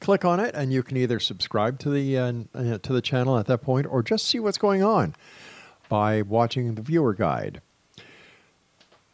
[0.00, 2.32] Click on it, and you can either subscribe to the uh,
[2.78, 5.14] to the channel at that point, or just see what's going on
[5.92, 7.60] by watching the viewer guide.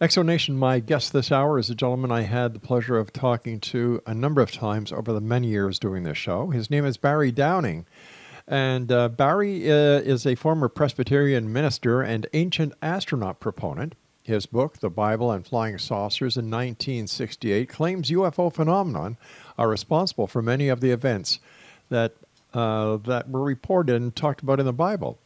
[0.00, 3.12] X Zone Nation, my guest this hour is a gentleman I had the pleasure of
[3.12, 6.50] talking to a number of times over the many years doing this show.
[6.50, 7.84] His name is Barry Downing.
[8.47, 13.97] And uh, Barry uh, is a former Presbyterian minister and ancient astronaut proponent.
[14.22, 19.16] His book, The Bible and Flying Saucers in 1968, claims UFO phenomenon
[19.59, 21.41] are responsible for many of the events
[21.89, 22.15] that,
[22.55, 25.19] uh, that were reported and talked about in the Bible.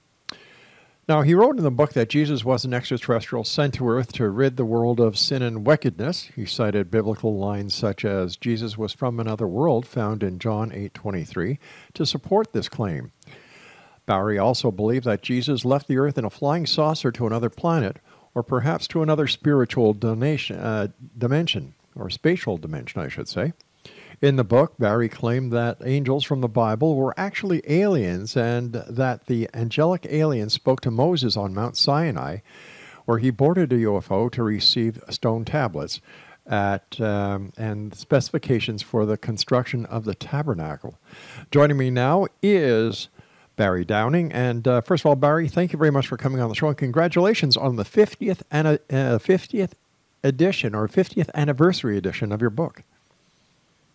[1.13, 4.31] Now, he wrote in the book that Jesus was an extraterrestrial sent to Earth to
[4.31, 6.31] rid the world of sin and wickedness.
[6.35, 11.59] He cited biblical lines such as Jesus was from another world found in John 8:23
[11.93, 13.13] to support this claim.
[14.07, 17.99] Barry also believed that Jesus left the earth in a flying saucer to another planet
[18.35, 20.87] or perhaps to another spiritual donation, uh,
[21.19, 23.53] dimension or spatial dimension, I should say.
[24.23, 29.27] In the book, Barry claimed that angels from the Bible were actually aliens and that
[29.27, 32.39] the angelic aliens spoke to Moses on Mount Sinai,
[33.05, 36.01] where he boarded a UFO to receive stone tablets
[36.47, 41.01] at um, and specifications for the construction of the tabernacle.
[41.51, 43.09] Joining me now is
[43.57, 44.31] Barry Downing.
[44.31, 46.69] And uh, first of all, Barry, thank you very much for coming on the show
[46.69, 49.73] and congratulations on the 50th, and, uh, 50th
[50.23, 52.85] edition or 50th anniversary edition of your book.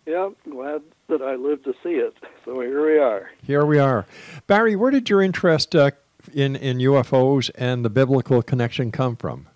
[0.08, 2.14] Yeah, glad that I lived to see it.
[2.46, 3.30] So here we are.
[3.42, 4.06] Here we are.
[4.46, 5.90] Barry, where did your interest uh,
[6.32, 9.48] in, in UFOs and the biblical connection come from?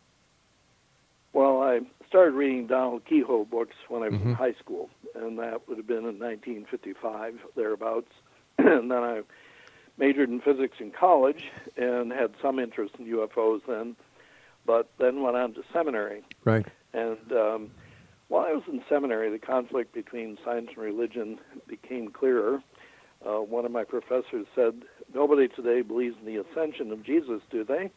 [1.33, 4.25] Well, I started reading Donald Keyhoe books when I was Mhm.
[4.27, 8.13] in high school, and that would have been in 1955, thereabouts.
[8.59, 9.23] and then I
[9.97, 11.47] majored in physics in college
[11.79, 13.97] and had some interest in UFOs then,
[14.67, 16.23] but then went on to seminary.
[16.45, 16.67] Right.
[16.93, 17.71] And um,
[18.33, 21.39] while I was in seminary, the conflict between science and religion
[21.69, 22.63] became clearer.
[23.23, 24.85] Uh, one of my professors said,
[25.15, 27.91] Nobody today believes in the ascension of Jesus, do they?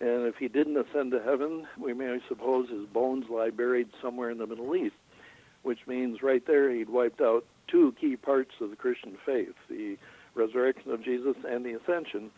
[0.00, 4.30] And if he didn't ascend to heaven, we may suppose his bones lie buried somewhere
[4.30, 4.96] in the Middle East,
[5.62, 9.96] which means right there he'd wiped out two key parts of the Christian faith the
[10.34, 12.32] resurrection of Jesus and the ascension.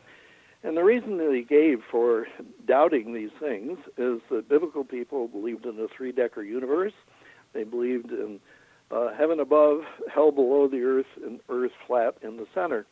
[0.62, 2.26] And the reason that he gave for
[2.66, 6.92] doubting these things is that biblical people believed in a three decker universe.
[7.54, 8.40] They believed in
[8.90, 9.80] uh, heaven above,
[10.12, 12.86] hell below the earth, and earth flat in the center.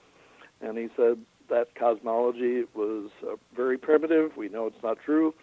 [0.60, 1.18] And he said
[1.50, 4.36] that cosmology was uh, very primitive.
[4.36, 5.34] We know it's not true.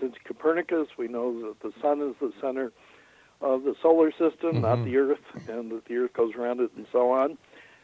[0.00, 2.72] Since Copernicus, we know that the sun is the center
[3.40, 4.84] of the solar system, not Mhm.
[4.84, 7.36] the earth, and that the earth goes around it and so on.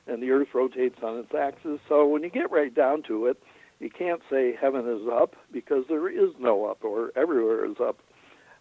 [0.07, 1.81] And the earth rotates on its axis.
[1.89, 3.43] So when you get right down to it,
[3.81, 7.99] you can't say heaven is up because there is no up or everywhere is up.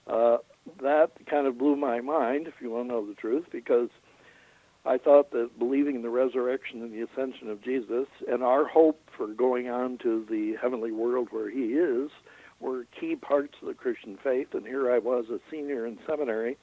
[0.07, 0.37] Uh,
[0.81, 3.89] that kind of blew my mind, if you want to know the truth, because
[4.85, 8.99] I thought that believing in the resurrection and the ascension of Jesus and our hope
[9.15, 12.11] for going on to the heavenly world where he is
[12.59, 14.53] were key parts of the Christian faith.
[14.53, 16.57] And here I was, a senior in seminary,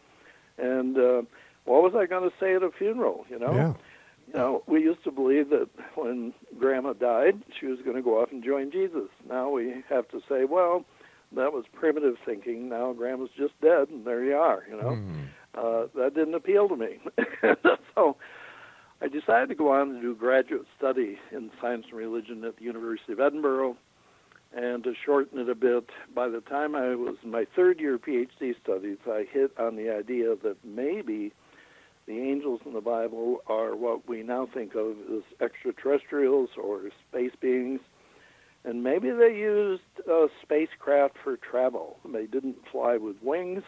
[0.59, 1.23] and uh,
[1.65, 3.25] what was I going to say at a funeral?
[3.31, 3.73] You know, Yeah.
[4.29, 8.21] you know, we used to believe that when Grandma died, she was going to go
[8.21, 9.09] off and join Jesus.
[9.29, 10.85] Now we have to say, well,
[11.37, 12.69] that was primitive thinking.
[12.69, 14.65] Now Grandma's just dead, and there you are.
[14.69, 14.93] You know,
[15.55, 16.99] uh, that didn't appeal to me.
[17.95, 18.17] so
[19.03, 22.65] I decided to go on to do graduate study in science and religion at the
[22.65, 23.77] University of Edinburgh.
[24.53, 27.99] And to shorten it a bit, by the time I was in my third year
[27.99, 31.33] PhD studies, I hit on the idea that maybe
[32.07, 37.31] the angels in the Bible are what we now think of as extraterrestrials or space
[37.41, 37.81] beings.
[38.65, 41.99] And maybe they used a spacecraft for travel.
[42.05, 43.63] They didn't fly with wings.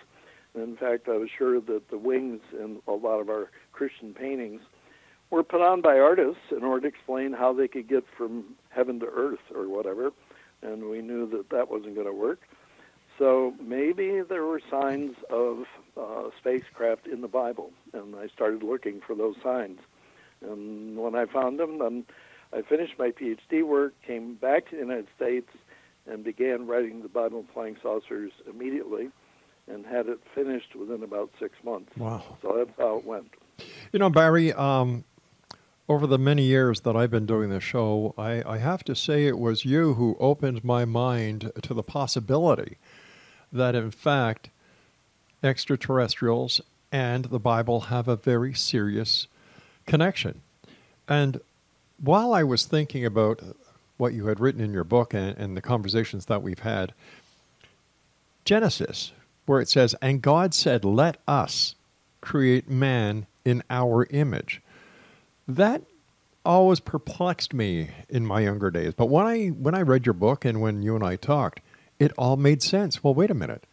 [0.54, 4.60] In fact, I was sure that the wings in a lot of our Christian paintings
[5.30, 9.00] were put on by artists in order to explain how they could get from heaven
[9.00, 10.12] to earth or whatever.
[10.60, 12.40] And we knew that that wasn't going to work.
[13.18, 15.64] So maybe there were signs of
[15.96, 19.80] uh, spacecraft in the Bible, and I started looking for those signs.
[20.42, 22.04] And when I found them, then
[22.52, 25.48] I finished my PhD work, came back to the United States,
[26.06, 29.08] and began writing the Bible and Flying Saucers immediately,
[29.68, 31.96] and had it finished within about six months.
[31.96, 32.36] Wow.
[32.42, 33.30] So that's how it went.
[33.92, 35.04] You know, Barry, um,
[35.88, 39.26] over the many years that I've been doing this show, I, I have to say
[39.26, 42.78] it was you who opened my mind to the possibility
[43.52, 44.50] that, in fact,
[45.42, 46.60] extraterrestrials
[46.90, 49.26] and the Bible have a very serious
[49.86, 50.42] connection.
[51.08, 51.40] And
[52.02, 53.40] while I was thinking about
[53.96, 56.92] what you had written in your book and, and the conversations that we've had,
[58.44, 59.12] Genesis,
[59.46, 61.76] where it says, And God said, Let us
[62.20, 64.60] create man in our image.
[65.46, 65.82] That
[66.44, 68.94] always perplexed me in my younger days.
[68.94, 71.60] But when I when I read your book and when you and I talked,
[71.98, 73.02] it all made sense.
[73.02, 73.64] Well, wait a minute.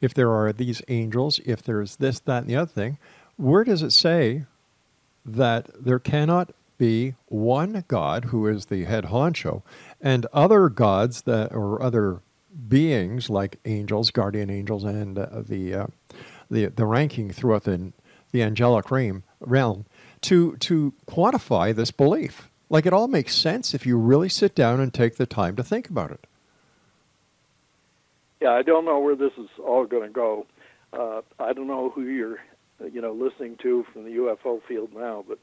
[0.00, 2.98] If there are these angels, if there's this, that, and the other thing,
[3.36, 4.44] where does it say
[5.26, 9.62] that there cannot be one God who is the head honcho
[10.00, 12.22] and other gods that or other
[12.68, 15.86] beings like angels, guardian angels, and uh, the, uh,
[16.50, 17.92] the the ranking throughout the
[18.32, 19.84] the angelic realm realm
[20.22, 22.48] to to quantify this belief.
[22.70, 25.62] Like it all makes sense if you really sit down and take the time to
[25.62, 26.26] think about it.
[28.40, 30.46] Yeah, I don't know where this is all going to go.
[30.94, 32.38] Uh, I don't know who you're,
[32.90, 35.38] you know, listening to from the UFO field now, but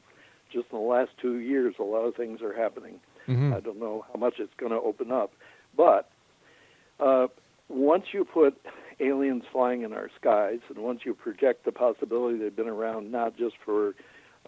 [0.50, 3.00] just in the last two years, a lot of things are happening.
[3.26, 3.54] Mhm.
[3.54, 5.32] I don't know how much it's going to open up,
[5.76, 6.10] but
[7.00, 7.28] uh,
[7.68, 8.56] once you put
[9.00, 13.36] aliens flying in our skies, and once you project the possibility they've been around not
[13.36, 13.94] just for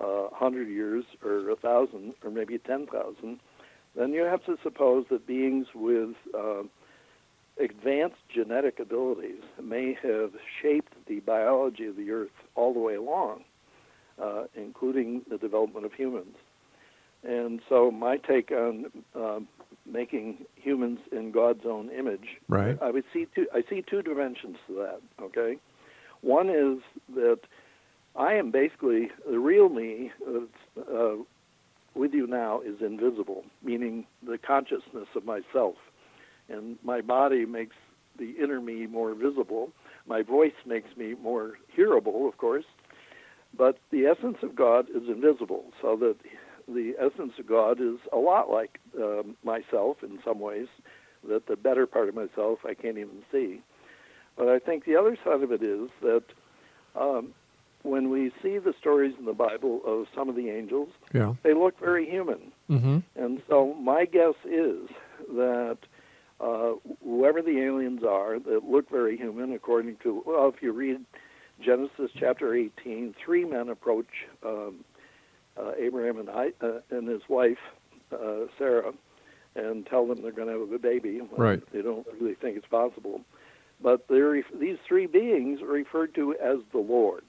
[0.00, 3.38] uh, a hundred years or a thousand or maybe ten thousand,
[3.94, 6.62] then you have to suppose that beings with uh,
[7.58, 10.32] advanced genetic abilities may have
[10.62, 13.44] shaped the biology of the Earth all the way along,
[14.22, 16.36] uh, including the development of humans.
[17.22, 19.48] And so, my take on um,
[19.84, 22.78] making humans in God's own image, Right.
[22.80, 23.46] I would see two.
[23.54, 25.00] I see two dimensions to that.
[25.20, 25.58] Okay,
[26.22, 26.78] one is
[27.14, 27.40] that
[28.16, 31.16] I am basically the real me that's uh,
[31.94, 35.76] with you now is invisible, meaning the consciousness of myself
[36.50, 37.76] and my body makes
[38.18, 39.70] the inner me more visible.
[40.06, 42.64] My voice makes me more hearable, of course,
[43.56, 46.16] but the essence of God is invisible, so that
[46.68, 50.68] the essence of God is a lot like um, myself in some ways,
[51.28, 53.60] that the better part of myself I can't even see.
[54.36, 56.22] But I think the other side of it is that
[56.94, 57.34] um,
[57.82, 61.34] when we see the stories in the Bible of some of the angels, Yeah.
[61.42, 62.52] they look very human.
[62.70, 62.98] Mm-hmm.
[63.16, 64.88] And so my guess is
[65.34, 65.78] that
[66.40, 66.72] uh,
[67.04, 71.04] whoever the aliens are that look very human, according to, well, if you read
[71.62, 74.08] Genesis chapter 18, three men approach
[74.44, 74.84] um,
[75.56, 77.58] uh, Abraham and, I, uh, and his wife,
[78.12, 78.92] uh, Sarah,
[79.54, 81.20] and tell them they're going to have a baby.
[81.36, 81.60] Right.
[81.72, 83.20] They don't really think it's possible.
[83.82, 87.24] But these three beings are referred to as the Lord.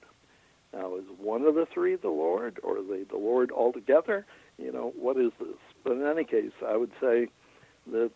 [0.72, 4.26] Now, is one of the three the Lord, or are they the Lord altogether?
[4.58, 5.56] You know, what is this?
[5.84, 7.28] But in any case, I would say
[7.90, 8.10] that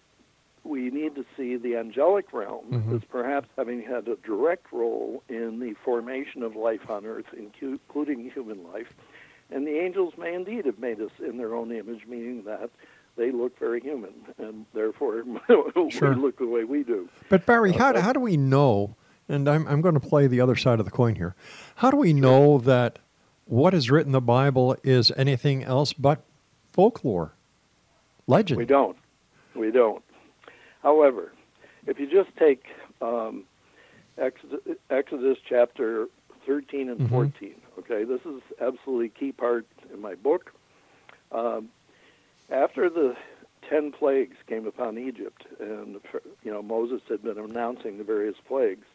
[0.69, 2.97] we need to see the angelic realm Mhm.
[2.97, 8.31] as perhaps having had a direct role in the formation of life on earth, including
[8.31, 8.93] human life.
[9.51, 12.71] And the angels may indeed have made us in their own image, meaning that
[13.17, 15.25] they look very human, and therefore
[15.91, 16.11] Sure.
[16.11, 17.09] we look the way we do.
[17.29, 18.97] But Barry, how, do- how do we know
[19.29, 21.35] and I'm, I'm going to play the other side of the coin here.
[21.77, 23.01] How do we know that
[23.47, 26.23] what is written in the Bible is anything else but
[26.73, 27.33] folklore,
[28.29, 28.59] legend?
[28.59, 28.97] We don't.
[29.57, 30.05] We don't.
[30.91, 31.33] However,
[31.89, 32.63] if you just take
[33.03, 33.43] um,
[34.19, 36.07] Exodus, Exodus chapter
[36.47, 37.09] 13 and Mhm.
[37.11, 40.53] 14, okay, this is absolutely key part in my book.
[41.33, 41.71] Um,
[42.51, 43.17] after the
[43.69, 46.01] ten plagues came upon Egypt, and
[46.45, 48.87] you know Moses had been announcing the various plagues,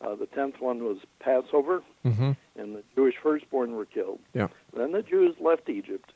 [0.00, 2.32] uh, the tenth one was Passover, Mm-hmm.
[2.58, 4.20] and the Jewish firstborn were killed.
[4.32, 4.48] Yeah.
[4.72, 6.14] Then the Jews left Egypt,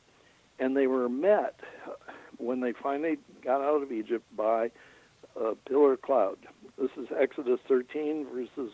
[0.57, 1.59] and they were met
[2.37, 4.71] when they finally got out of Egypt by
[5.35, 6.37] a pillar cloud.
[6.77, 8.71] This is Exodus 13, verses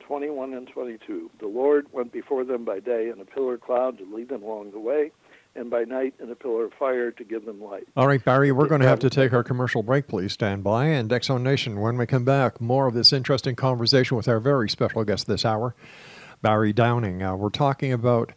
[0.00, 1.30] 21 and 22.
[1.40, 4.72] The Lord went before them by day in a pillar cloud to lead them along
[4.72, 5.10] the way,
[5.54, 7.88] and by night in a pillar of fire to give them light.
[7.96, 10.06] All right, Barry, we're going to have to take our commercial break.
[10.06, 10.86] Please stand by.
[10.86, 14.40] And X Zone Nation, when we come back, more of this interesting conversation with our
[14.40, 15.74] very special guest this hour,
[16.42, 17.22] Barry Downing.
[17.22, 18.32] Uh, we're talking about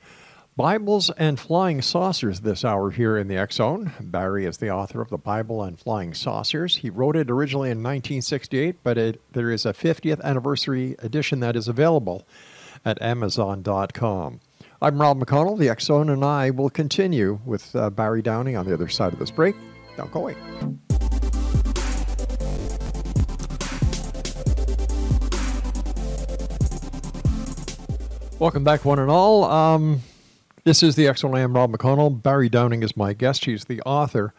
[0.59, 3.93] Bibles and flying saucers this hour here in the Zone.
[4.01, 6.75] Barry is the author of the Bible and Flying Saucers.
[6.75, 11.55] He wrote it originally in 1968, but it, there is a 50th anniversary edition that
[11.55, 12.27] is available
[12.83, 14.41] at Amazon.com.
[14.81, 15.57] I'm Rob McConnell.
[15.57, 19.19] The Zone and I will continue with uh, Barry Downing on the other side of
[19.19, 19.55] this break.
[19.95, 20.35] Don't go away.
[28.39, 29.45] Welcome back, one and all.
[29.45, 30.01] Um,
[30.63, 32.21] this is the X Zone I am Rob McConnell.
[32.21, 33.45] Barry Downing is my guest.
[33.45, 34.33] He's the author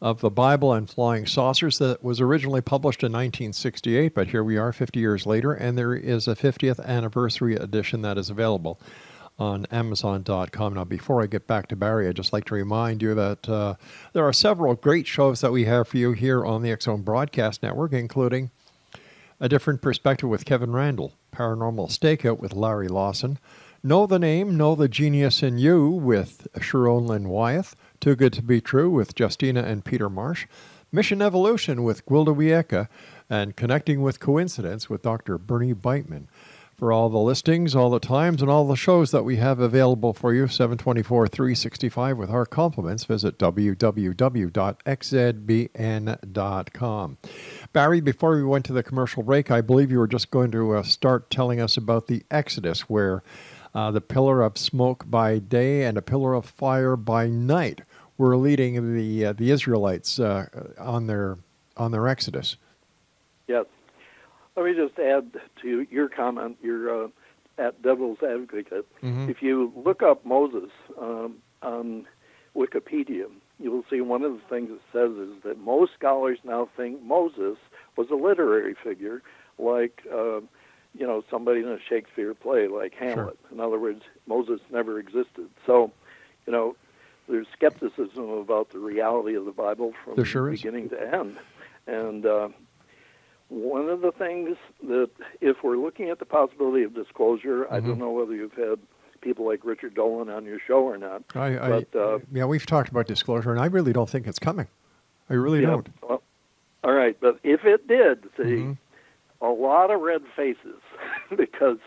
[0.00, 4.56] of the Bible and Flying Saucers that was originally published in 1968, but here we
[4.56, 8.80] are 50 years later, and there is a 50th anniversary edition that is available
[9.38, 10.74] on Amazon.com.
[10.74, 13.74] Now, before I get back to Barry, I'd just like to remind you that uh,
[14.12, 17.62] there are several great shows that we have for you here on the Zone Broadcast
[17.62, 18.50] Network, including
[19.40, 23.38] A Different Perspective with Kevin Randle, Paranormal Stakeout with Larry Lawson,
[23.86, 28.42] Know the Name, Know the Genius in You with Sharon Lynn Wyeth, Too Good to
[28.42, 30.48] Be True with Justina and Peter Marsh,
[30.90, 32.88] Mission Evolution with Gwilda Wiyaka,
[33.30, 35.38] and Connecting with Coincidence with Dr.
[35.38, 36.26] Bernie Beitman.
[36.74, 40.12] For all the listings, all the times, and all the shows that we have available
[40.12, 43.78] for you, 724 365 with our compliments, visit www.xzbn.com.
[47.72, 50.74] Barry, before we went to the commercial break, I believe you were just going to
[50.74, 53.22] uh, start telling us about the Exodus, where
[53.76, 57.82] uh, the pillar of smoke by day and a pillar of fire by night
[58.16, 60.46] were leading the uh, the Israelites uh,
[60.78, 61.36] on their
[61.76, 62.56] on their Exodus.
[63.46, 63.66] Yes.
[64.56, 66.56] Let me just add to your comment.
[66.62, 67.08] You're uh,
[67.58, 68.86] at Devil's Advocate.
[69.02, 69.28] Mhm.
[69.28, 72.06] If you look up Moses um, on
[72.56, 73.26] Wikipedia,
[73.60, 77.02] you will see one of the things it says is that most scholars now think
[77.02, 77.58] Moses
[77.96, 79.22] was a literary figure,
[79.58, 80.40] like uh,
[80.98, 83.38] you know somebody in a Shakespeare play, like Hamlet.
[83.52, 85.48] In other words, Moses never existed.
[85.66, 85.92] So,
[86.46, 86.76] you know,
[87.28, 90.60] there's skepticism about the reality of the Bible from sure is.
[90.60, 91.36] beginning to end,
[91.86, 92.24] and.
[92.26, 92.48] Uh,
[93.48, 94.56] one of the things
[94.88, 95.08] that,
[95.40, 97.86] if we're looking at the possibility of disclosure, I Mhm.
[97.86, 98.80] don't know whether you've had
[99.20, 101.22] people like Richard Dolan on your show or not.
[101.32, 104.40] I, I, But, uh, yeah, we've talked about disclosure, and I really don't think it's
[104.40, 104.66] coming.
[105.30, 105.88] I really Yeah, don't.
[106.02, 106.22] well,
[106.82, 108.78] all right, but if it did, see, Mhm.
[109.40, 110.80] A lot of red faces,
[111.36, 111.78] because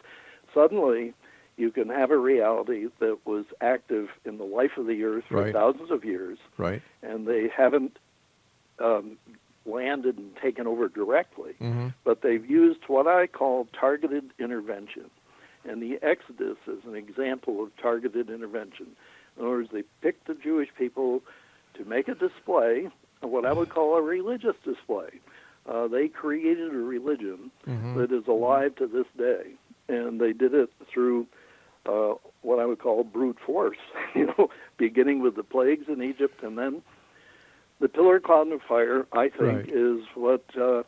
[0.53, 1.13] suddenly
[1.57, 5.41] you can have a reality that was active in the life of the earth for
[5.43, 5.53] Right.
[5.53, 6.81] thousands of years, Right.
[7.01, 7.97] and they haven't
[8.79, 9.17] um,
[9.65, 11.53] landed and taken over directly.
[11.59, 11.87] Mm-hmm.
[12.05, 15.09] but they've used what I call targeted intervention.
[15.67, 18.87] And the Exodus is an example of targeted intervention.
[19.37, 21.21] In other words, they picked the Jewish people
[21.73, 22.87] to make a display,
[23.21, 25.09] what I would call a religious display.
[25.67, 27.93] Uh, they created a religion Mhm.
[27.95, 29.53] that is alive to this day,
[29.87, 31.27] and they did it through
[31.85, 33.77] uh, what I would call brute force.
[34.15, 36.81] you know, beginning with the plagues in Egypt, and then
[37.79, 39.07] the pillar, cloud, and fire.
[39.13, 39.69] I think Right.
[39.71, 40.83] is what uh,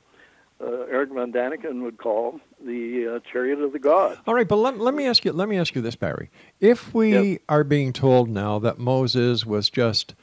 [0.60, 4.18] uh, Erich von Daniken would call the uh, chariot of the god.
[4.28, 5.32] All right, but let, let me ask you.
[5.32, 6.30] Let me ask you this, Barry.
[6.60, 7.40] If we Yes.
[7.50, 10.14] are being told now that Moses was just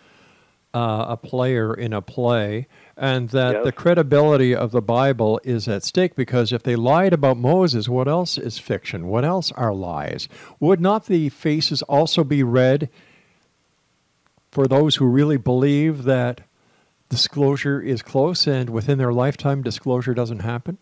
[0.74, 3.64] uh, a player in a play, and that Yes.
[3.64, 8.08] the credibility of the Bible is at stake, because if they lied about Moses, what
[8.08, 9.06] else is fiction?
[9.06, 10.28] What else are lies?
[10.58, 12.90] Would not the faces also be read
[14.50, 16.40] for those who really believe that
[17.08, 20.78] disclosure is close, and within their lifetime, disclosure doesn't happen?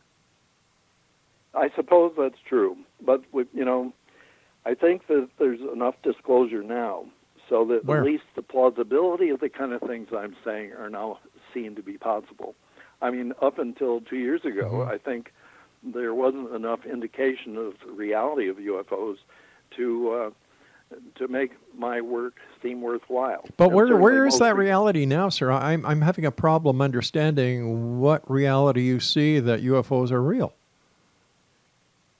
[1.54, 3.92] I suppose that's true, but with, you know,
[4.64, 7.04] I think that there's enough disclosure now
[7.48, 8.00] so that Where?
[8.00, 11.18] at least the plausibility of the kind of things I'm saying are now
[11.56, 12.54] seen to be possible.
[13.00, 14.88] I mean, up until two years ago, Mhm.
[14.88, 15.32] I think
[15.82, 19.18] there wasn't enough indication of the reality of UFOs
[19.72, 20.30] to uh,
[21.16, 23.44] to make my work seem worthwhile.
[23.56, 25.50] But And where where is that reality now, sir?
[25.50, 30.54] I'm I'm having a problem understanding what reality you see that UFOs are real.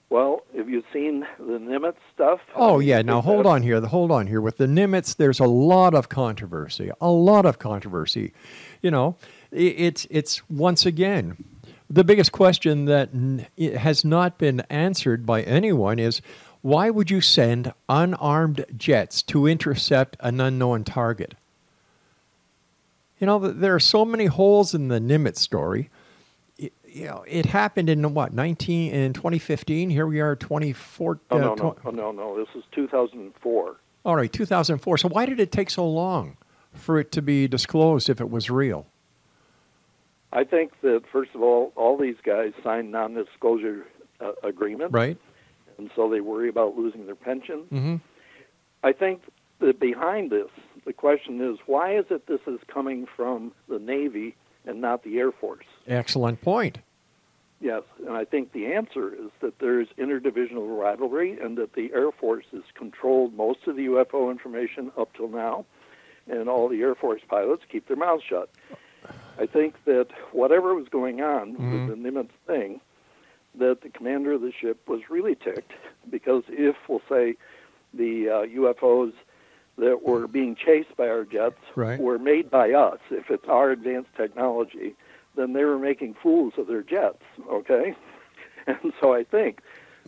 [0.09, 2.39] Well, have you seen the Nimitz stuff?
[2.55, 3.81] Oh yeah, now hold on here.
[3.81, 4.39] Hold on here.
[4.39, 6.91] With the Nimitz, there's a lot of controversy.
[7.01, 8.33] A lot of controversy.
[8.81, 9.17] You know,
[9.51, 11.43] it's it's once again
[11.89, 13.09] the biggest question that
[13.77, 16.21] has not been answered by anyone is
[16.61, 21.35] why would you send unarmed jets to intercept an unknown target?
[23.19, 25.89] You know, there are so many holes in the Nimitz story.
[26.87, 29.89] You know, it happened in what 19 in 2015.
[29.89, 31.19] Here we are, 24.
[31.29, 32.37] Oh uh, no, tw- no, oh, no, no.
[32.37, 33.75] This is 2004.
[34.05, 34.97] all right, 2004.
[34.97, 36.37] So why did it take so long
[36.73, 38.87] for it to be disclosed if it was real?
[40.33, 43.85] I think that first of all, all these guys signed non-disclosure
[44.19, 45.17] uh, agreements, Right?
[45.77, 47.63] and so they worry about losing their pension.
[47.71, 47.95] Mm-hmm.
[48.83, 49.21] I think
[49.59, 50.49] that behind this,
[50.85, 55.17] the question is, why is it this is coming from the Navy and not the
[55.17, 55.65] Air Force?
[55.87, 56.79] Excellent point.
[57.59, 62.11] Yes, and I think the answer is that there's interdivisional rivalry and that the Air
[62.11, 65.65] Force has controlled most of the UFO information up till now,
[66.29, 68.49] and all the Air Force pilots keep their mouths shut.
[69.39, 71.87] I think that whatever was going on Mhm.
[71.87, 72.79] with the Nimitz thing,
[73.55, 75.71] that the commander of the ship was really ticked
[76.11, 77.37] because if, we'll say,
[77.93, 79.13] the uh, UFOs
[79.79, 81.99] that were being chased by our jets Right.
[81.99, 84.95] were made by us, if it's our advanced technology,
[85.37, 87.95] then they were making fools of their jets, okay?
[88.69, 89.61] And so I think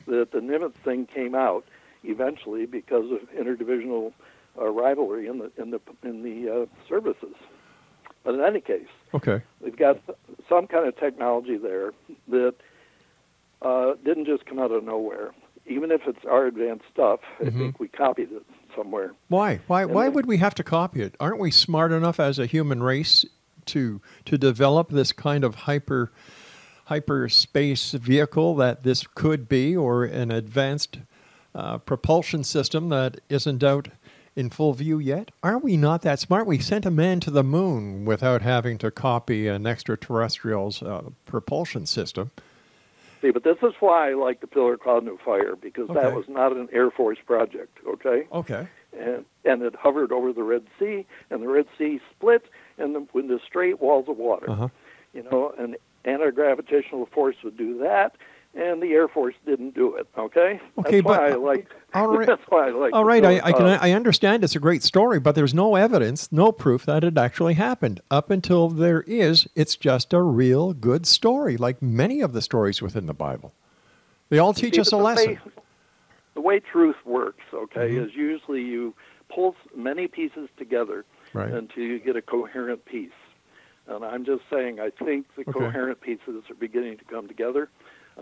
[0.05, 1.63] that the Nimitz thing came out
[2.03, 4.11] eventually because of interdivisional
[4.59, 7.35] uh, rivalry in the in the in the uh, services.
[8.25, 9.41] But in any case, Okay.
[9.61, 10.01] we've got
[10.49, 11.93] some kind of technology there
[12.27, 12.55] that
[13.61, 15.31] uh, didn't just come out of nowhere.
[15.65, 17.57] Even if it's our advanced stuff, I Mhm.
[17.57, 18.43] think we copied it
[18.75, 19.13] somewhere.
[19.29, 19.61] Why?
[19.67, 19.83] Why?
[19.83, 21.15] And Why then- would we have to copy it?
[21.17, 23.25] Aren't we smart enough as a human race
[23.69, 26.11] to to develop this kind of hyper
[26.85, 30.99] hyperspace vehicle that this could be, or an advanced
[31.53, 33.89] uh, propulsion system that isn't out
[34.35, 35.29] in full view yet?
[35.43, 36.47] Are we not that smart?
[36.47, 41.85] We sent a man to the moon without having to copy an extraterrestrial's uh, propulsion
[41.85, 42.31] system.
[43.21, 45.99] See, but this is why I like the Pillar Cloud New Fire because Okay.
[45.99, 48.27] that was not an Air Force project, okay?
[48.31, 48.67] Okay.
[48.97, 52.43] And and it hovered over the Red Sea, and the Red Sea split,
[52.79, 54.49] and the, with the straight walls of water.
[54.49, 54.67] Uh-huh.
[55.13, 58.15] You know, an anti-gravitational force would do that,
[58.55, 60.07] and the Air Force didn't do it.
[60.17, 60.59] Okay.
[60.77, 61.67] Okay, that's why but- I like.
[61.93, 62.27] all right.
[62.27, 62.93] That's why I like.
[62.93, 63.79] All the I, I can Cloud.
[63.81, 67.55] I understand it's a great story, but there's no evidence, no proof that it actually
[67.55, 68.01] happened.
[68.11, 72.81] Up until there is, it's just a real good story, like many of the stories
[72.81, 73.53] within the Bible.
[74.29, 75.27] They all teach See, us a the lesson.
[75.31, 75.39] Way,
[76.35, 78.05] the way truth works, okay, Mhm.
[78.05, 78.93] is usually you
[79.33, 81.51] pull many pieces together Right.
[81.53, 83.11] until you get a coherent piece.
[83.87, 85.51] And I'm just saying, I think the Okay.
[85.51, 87.69] coherent pieces are beginning to come together.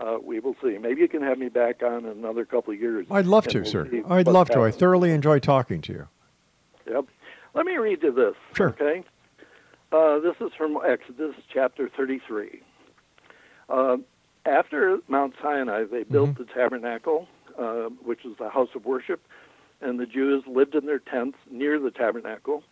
[0.00, 0.78] Uh, we will see.
[0.78, 3.06] Maybe you can have me back on in another couple of years.
[3.10, 4.02] I'd love to, we'll sir.
[4.08, 4.60] I'd love to.
[4.62, 6.08] I thoroughly enjoy talking to you.
[6.88, 7.04] Yep.
[7.54, 8.34] Let me read you this.
[8.56, 8.68] Sure.
[8.68, 9.04] Okay.
[9.90, 12.60] Uh, this is from Exodus chapter 33.
[13.68, 13.96] Uh,
[14.46, 16.38] after Mount Sinai, they built Mhm.
[16.38, 17.26] the tabernacle,
[17.58, 19.20] uh, which is the house of worship,
[19.80, 22.62] and the Jews lived in their tents near the tabernacle.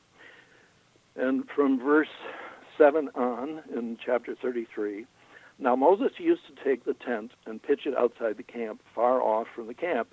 [1.18, 2.08] And from verse
[2.76, 5.06] 7 on in chapter 33,
[5.58, 9.46] now Moses used to take the tent and pitch it outside the camp, far off
[9.54, 10.08] from the camp,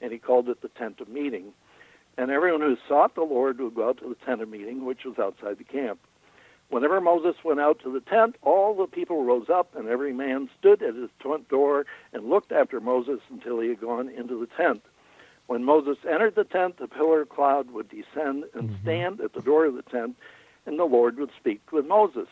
[0.00, 1.52] and he called it the tent of meeting.
[2.16, 5.04] And everyone who sought the Lord would go out to the tent of meeting, which
[5.04, 5.98] was outside the camp.
[6.68, 10.48] Whenever Moses went out to the tent, all the people rose up, and every man
[10.58, 14.46] stood at his tent door and looked after Moses until he had gone into the
[14.46, 14.82] tent.
[15.46, 18.80] When Moses entered the tent, the pillar of cloud would descend and Mhm.
[18.80, 20.16] stand at the door of the tent,
[20.66, 22.28] and the Lord would speak with Moses.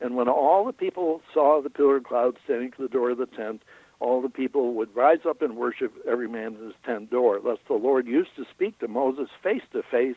[0.00, 3.18] And when all the people saw the pillar of cloud standing at the door of
[3.18, 3.62] the tent,
[4.00, 7.40] all the people would rise up and worship every man at his tent door.
[7.42, 10.16] Thus the Lord used to speak to Moses face to face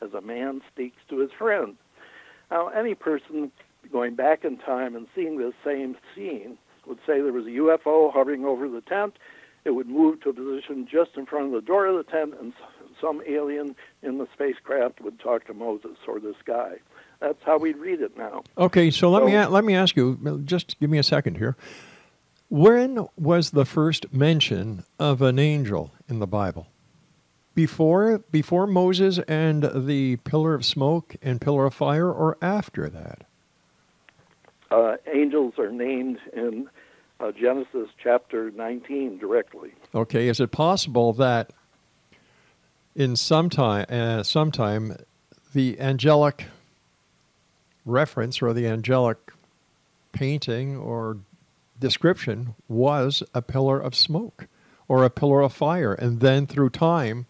[0.00, 1.76] as a man speaks to his friend.
[2.50, 3.52] Now, any person
[3.92, 8.12] going back in time and seeing this same scene would say there was a UFO
[8.12, 9.14] hovering over the tent.
[9.64, 12.34] It would move to a position just in front of the door of the tent,
[12.40, 12.52] and
[13.00, 16.76] some alien in the spacecraft would talk to Moses or this guy.
[17.20, 18.42] That's how we read it now.
[18.56, 20.40] Okay, so let me So- a- let me ask you.
[20.44, 21.56] Just give me a second here.
[22.48, 26.66] When was the first mention of an angel in the Bible?
[27.54, 33.22] Before before Moses and the pillar of smoke and pillar of fire, or after that?
[34.70, 36.68] uh, angels are named in
[37.18, 39.72] uh, Genesis chapter 19 directly.
[39.94, 41.52] Okay, is it possible that
[43.00, 44.94] in some time, uh, sometime,
[45.54, 46.44] the angelic
[47.86, 49.16] reference or the angelic
[50.12, 51.16] painting or
[51.78, 54.48] description was a pillar of smoke
[54.86, 57.24] or a pillar of fire, and then through time,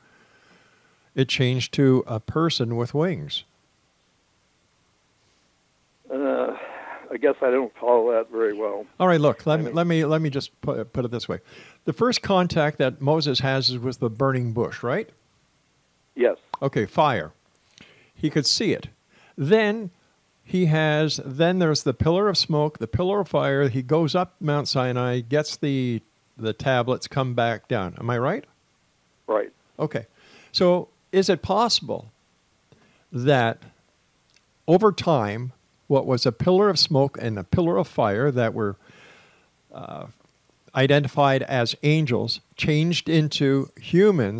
[1.14, 3.44] it changed to a person with wings?
[6.12, 6.56] Uh,
[7.12, 8.86] I guess I don't follow that very well.
[8.98, 11.38] All right, look, let me, let me let me just put, put it this way.
[11.84, 15.08] The first contact that Moses has is with the burning bush, right?
[16.20, 16.36] Yes.
[16.60, 17.32] Okay, fire.
[18.14, 18.88] He could see it.
[19.38, 19.90] Then
[20.44, 23.68] he has then there's the pillar of smoke, the pillar of fire.
[23.70, 26.02] He goes up Mount Sinai, gets the
[26.36, 27.96] the tablets, come back down.
[27.98, 28.44] Am I right?
[29.26, 29.50] Right.
[29.78, 30.06] Okay.
[30.52, 32.10] So is it possible
[33.10, 33.62] that
[34.68, 35.52] over time,
[35.86, 38.76] what was a pillar of smoke and a pillar of fire that were
[39.74, 40.06] uh,
[40.74, 44.39] identified as angels changed into humans?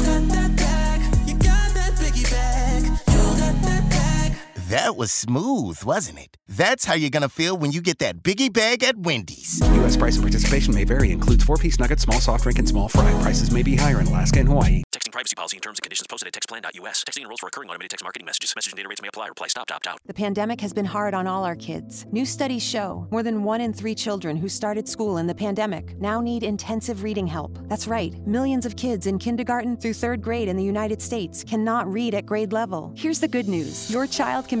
[4.71, 6.37] That was smooth, wasn't it?
[6.47, 9.59] That's how you're gonna feel when you get that biggie bag at Wendy's.
[9.75, 9.97] U.S.
[9.97, 11.11] price and participation may vary.
[11.11, 13.11] Includes four-piece nuggets, small soft drink, and small fry.
[13.21, 14.81] Prices may be higher in Alaska and Hawaii.
[14.93, 17.03] Texting privacy policy and terms and conditions posted at textplan.us.
[17.03, 18.53] Texting enrolls for recurring automated text marketing messages.
[18.55, 19.27] Message and data rates may apply.
[19.27, 19.97] Reply stop, opt out.
[20.05, 22.05] The pandemic has been hard on all our kids.
[22.13, 25.99] New studies show more than one in three children who started school in the pandemic
[25.99, 27.57] now need intensive reading help.
[27.67, 31.91] That's right, millions of kids in kindergarten through third grade in the United States cannot
[31.91, 32.93] read at grade level.
[32.95, 34.60] Here's the good news your child can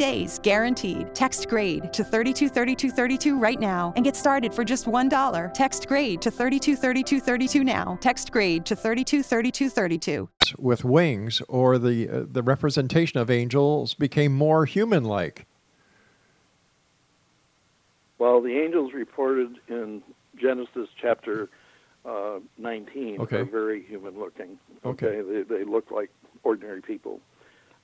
[0.00, 1.14] days, guaranteed.
[1.14, 5.54] Text grade to 323232 right now and get started for just $1.
[5.54, 7.98] Text grade to 323232 now.
[8.00, 10.28] Text grade to 323232.
[10.58, 15.46] with wings or the uh, the representation of angels became more human-like.
[18.18, 20.02] Well, the angels reported in
[20.36, 21.48] Genesis chapter
[22.04, 23.36] uh, 19 Okay.
[23.38, 24.58] are very human looking.
[24.84, 25.20] Okay.
[25.22, 26.10] They, they look like
[26.42, 27.20] ordinary people.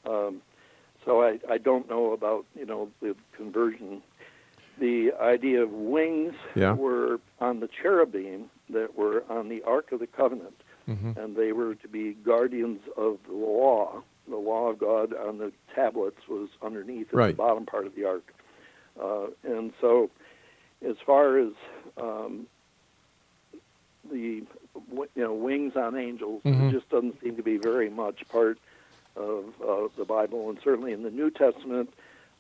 [0.07, 0.41] Um,
[1.07, 4.03] so I, I don't know about, you know, the conversion.
[4.79, 6.75] The idea of wings Yeah.
[6.75, 11.17] were on the cherubim that were on the Ark of the Covenant, Mhm.
[11.17, 14.03] and they were to be guardians of the law.
[14.29, 17.29] The law of God on the tablets was underneath at Right.
[17.29, 18.35] the bottom part of the Ark.
[19.01, 20.11] Uh, and so,
[20.83, 21.53] as far as
[21.97, 22.47] um,
[24.11, 24.43] the
[24.95, 26.69] you know wings on angels, Mhm.
[26.69, 28.59] it just doesn't seem to be very much part
[29.17, 31.93] of uh, the Bible, and certainly in the New Testament,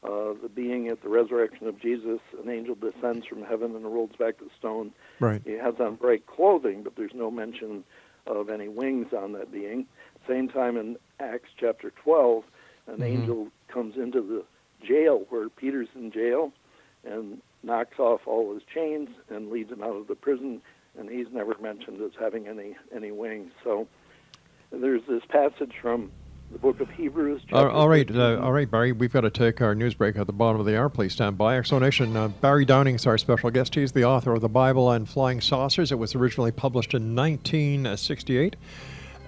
[0.04, 4.10] uh, the being at the resurrection of Jesus, an angel descends from heaven and rolls
[4.18, 4.92] back the stone.
[5.20, 5.42] Right.
[5.44, 7.82] He has on bright clothing, but there's no mention
[8.26, 9.86] of any wings on that being.
[10.28, 12.44] Same time in Acts chapter 12,
[12.88, 13.04] an Mhm.
[13.04, 14.44] angel comes into the
[14.86, 16.52] jail where Peter's in jail
[17.04, 20.60] and knocks off all his chains and leads him out of the prison,
[20.98, 23.52] and he's never mentioned as having any any wings.
[23.64, 23.88] So
[24.70, 26.10] there's this passage from
[26.50, 27.42] the book of Hebrews.
[27.52, 28.20] All, chapter all right, 13.
[28.20, 28.92] uh, all right, Barry.
[28.92, 30.88] We've got to take our news break at the bottom of the hour.
[30.88, 31.56] Please stand by.
[31.59, 32.16] Explanation.
[32.16, 33.74] Uh, Barry Downing is our special guest.
[33.74, 35.92] He's the author of the Bible and Flying Saucers.
[35.92, 38.56] It was originally published in 1968,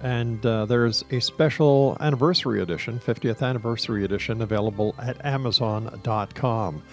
[0.01, 6.83] and uh, there's a special anniversary edition, 50th anniversary edition, available at Amazon.com.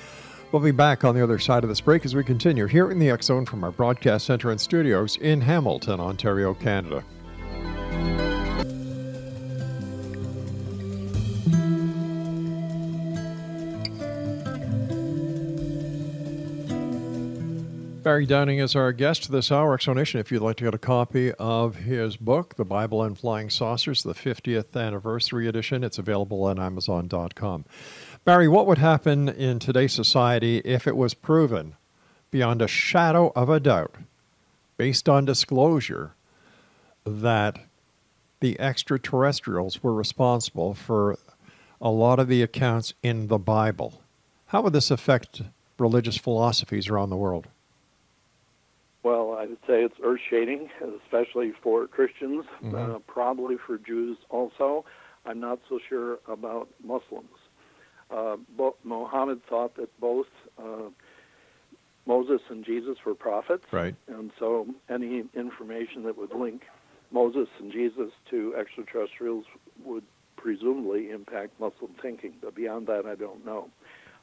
[0.52, 2.98] We'll be back on the other side of this break as we continue here in
[2.98, 7.04] the X Zone from our broadcast center and studios in Hamilton, Ontario, Canada.
[18.06, 19.74] Barry Downing is our guest this hour.
[19.74, 20.20] Explanation.
[20.20, 24.04] If you'd like to get a copy of his book, The Bible and Flying Saucers,
[24.04, 27.64] the 50th anniversary edition, it's available on Amazon.com.
[28.24, 31.74] Barry, what would happen in today's society if it was proven
[32.30, 33.96] beyond a shadow of a doubt,
[34.76, 36.12] based on disclosure,
[37.04, 37.58] that
[38.38, 41.18] the extraterrestrials were responsible for
[41.80, 44.00] a lot of the accounts in the Bible?
[44.46, 45.42] How would this affect
[45.76, 47.48] religious philosophies around the world?
[49.36, 50.70] I would say it's earth shaking,
[51.04, 52.74] especially for Christians, Mhm.
[52.96, 54.84] uh, probably for Jews also.
[55.24, 57.36] I'm not so sure about Muslims.
[58.10, 60.88] Uh, bo- Mohammed thought that both uh,
[62.06, 63.94] Moses and Jesus were prophets, Right.
[64.06, 66.62] and so any information that would link
[67.10, 69.44] Moses and Jesus to extraterrestrials
[69.84, 70.04] would
[70.36, 72.34] presumably impact Muslim thinking.
[72.40, 73.70] But beyond that, I don't know.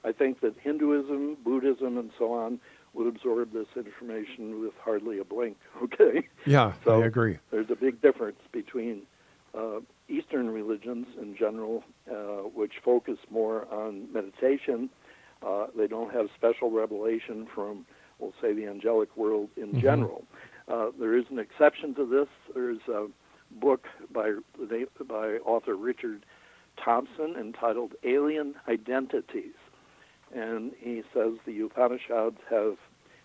[0.06, 2.60] I think that Hinduism, Buddhism, and so on
[2.94, 5.58] would absorb this information with hardly a blink.
[5.84, 6.28] Okay.
[6.46, 7.40] Yeah, So I agree.
[7.52, 9.04] There's a big difference between
[9.58, 9.80] uh,
[10.10, 14.90] Eastern religions in general, uh, which focus more on meditation.
[15.46, 17.86] Uh, they don't have special revelation from,
[18.20, 19.82] we'll say, the angelic world in Mhm.
[19.82, 20.26] general.
[20.68, 22.28] Uh, there is an exception to this.
[22.54, 23.08] There's a
[23.52, 24.34] book by
[25.08, 26.26] by author Richard
[26.78, 29.54] Thompson entitled "Alien Identities,"
[30.34, 32.78] and he says the Upanishads have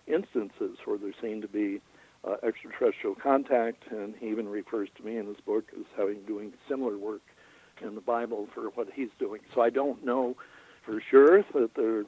[0.07, 1.81] instances where there seem to be
[2.23, 6.53] uh, extraterrestrial contact, and he even refers to me in his book as having doing
[6.67, 7.21] similar work
[7.81, 9.41] in the Bible for what he's doing.
[9.53, 10.35] So I don't know
[10.83, 12.05] for sure that there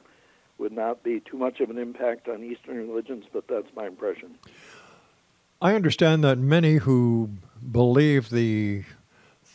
[0.57, 4.37] would not be too much of an impact on Eastern religions, but that's my impression.
[5.61, 7.29] I understand that many who
[7.71, 8.83] believe the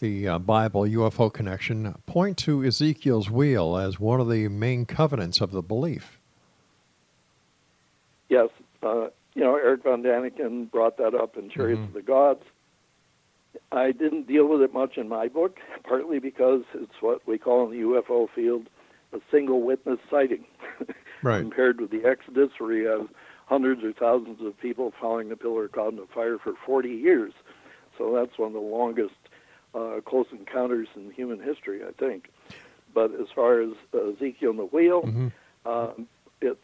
[0.00, 5.40] the uh, Bible UFO connection point to Ezekiel's wheel as one of the main covenants
[5.40, 6.18] of the belief.
[8.28, 8.48] Yes,
[8.82, 11.84] uh, you know, Erich von Daniken brought that up in Chariots Mhm.
[11.88, 12.42] of the Gods.
[13.72, 17.64] I didn't deal with it much in my book, partly because it's what we call
[17.64, 18.68] in the UFO field
[19.12, 20.44] a single witness sighting.
[21.22, 21.40] Right.
[21.40, 23.08] Compared with the Exodus, where you have
[23.46, 27.32] hundreds or thousands of people following the pillar of cloud and fire for 40 years.
[27.96, 29.14] So that's one of the longest
[29.76, 32.30] uh, close encounters in human history, I think.
[32.94, 35.32] But as far as uh, Ezekiel and the wheel, Mhm.
[35.66, 36.08] um,
[36.40, 36.56] it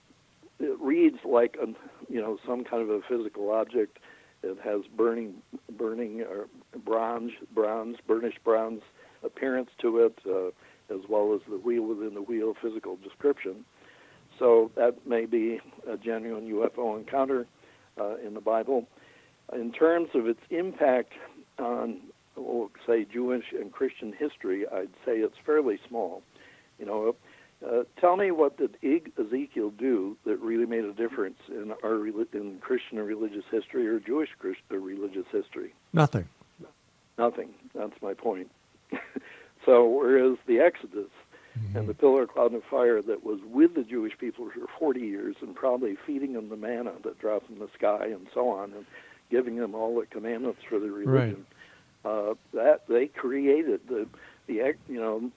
[0.59, 1.67] it reads like a
[2.09, 3.99] you know some kind of a physical object.
[4.43, 5.43] It has burning
[5.77, 6.49] burning or
[6.85, 8.83] bronze bronze burnished bronze
[9.23, 10.49] appearance to it, uh,
[10.95, 13.65] as well as the wheel within the wheel physical description.
[14.39, 17.47] So that may be a genuine UFO encounter
[18.01, 18.89] uh, in the Bible.
[19.53, 21.13] In terms of its impact
[21.59, 22.01] on,
[22.87, 26.23] say, Jewish and Christian history, I'd say it's fairly small.
[26.79, 27.17] You know,
[27.67, 28.77] uh, tell me what did
[29.19, 34.01] Ezekiel do that really made a difference in our in Christian and religious history or
[34.01, 35.75] Jewish Christ- or religious history?
[35.93, 36.29] Nothing.
[37.19, 37.51] Nothing.
[37.75, 38.51] That's my point.
[39.65, 41.11] so whereas the Exodus
[41.75, 45.01] and the pillar of cloud and fire that was with the Jewish people for 40
[45.01, 48.73] years and probably feeding them the manna that dropped from the sky and so on
[48.73, 48.87] and
[49.31, 51.47] giving them all the commandments for their religion.
[52.05, 54.07] Uh, that they created the
[54.47, 55.31] the you know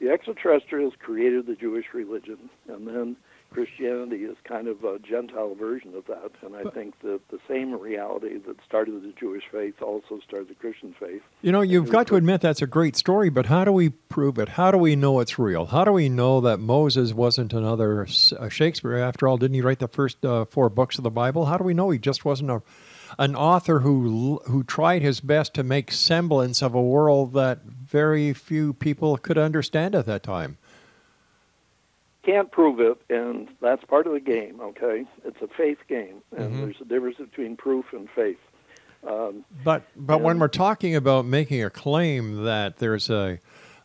[0.00, 3.16] the extraterrestrials created the Jewish religion and then
[3.54, 7.72] Christianity is kind of a Gentile version of that, and I think that the same
[7.72, 11.22] reality that started the Jewish faith also started the Christian faith.
[11.40, 14.40] You know, you've got to admit that's a great story, but how do we prove
[14.40, 14.50] it?
[14.50, 15.66] How do we know it's real?
[15.66, 18.96] How do we know that Moses wasn't another Shakespeare?
[18.96, 21.46] After all, didn't he write the first uh, four books of the Bible?
[21.46, 22.60] How do we know he just wasn't a,
[23.18, 28.32] an author who who tried his best to make semblance of a world that very
[28.32, 30.56] few people could understand at that time?
[32.24, 34.58] Can't prove it, and that's part of the game.
[34.60, 36.60] Okay, it's a faith game, and Mhm.
[36.62, 38.38] there's a difference between proof and faith.
[39.06, 43.40] Um, But but when we're talking about making a claim that there's a,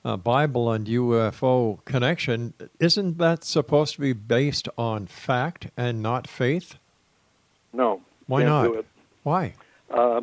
[0.05, 6.25] a Bible and UFO connection, isn't that supposed to be based on fact and not
[6.25, 6.75] faith?
[7.73, 8.85] no, Why not?
[9.23, 9.53] Why?
[9.89, 10.21] Uh,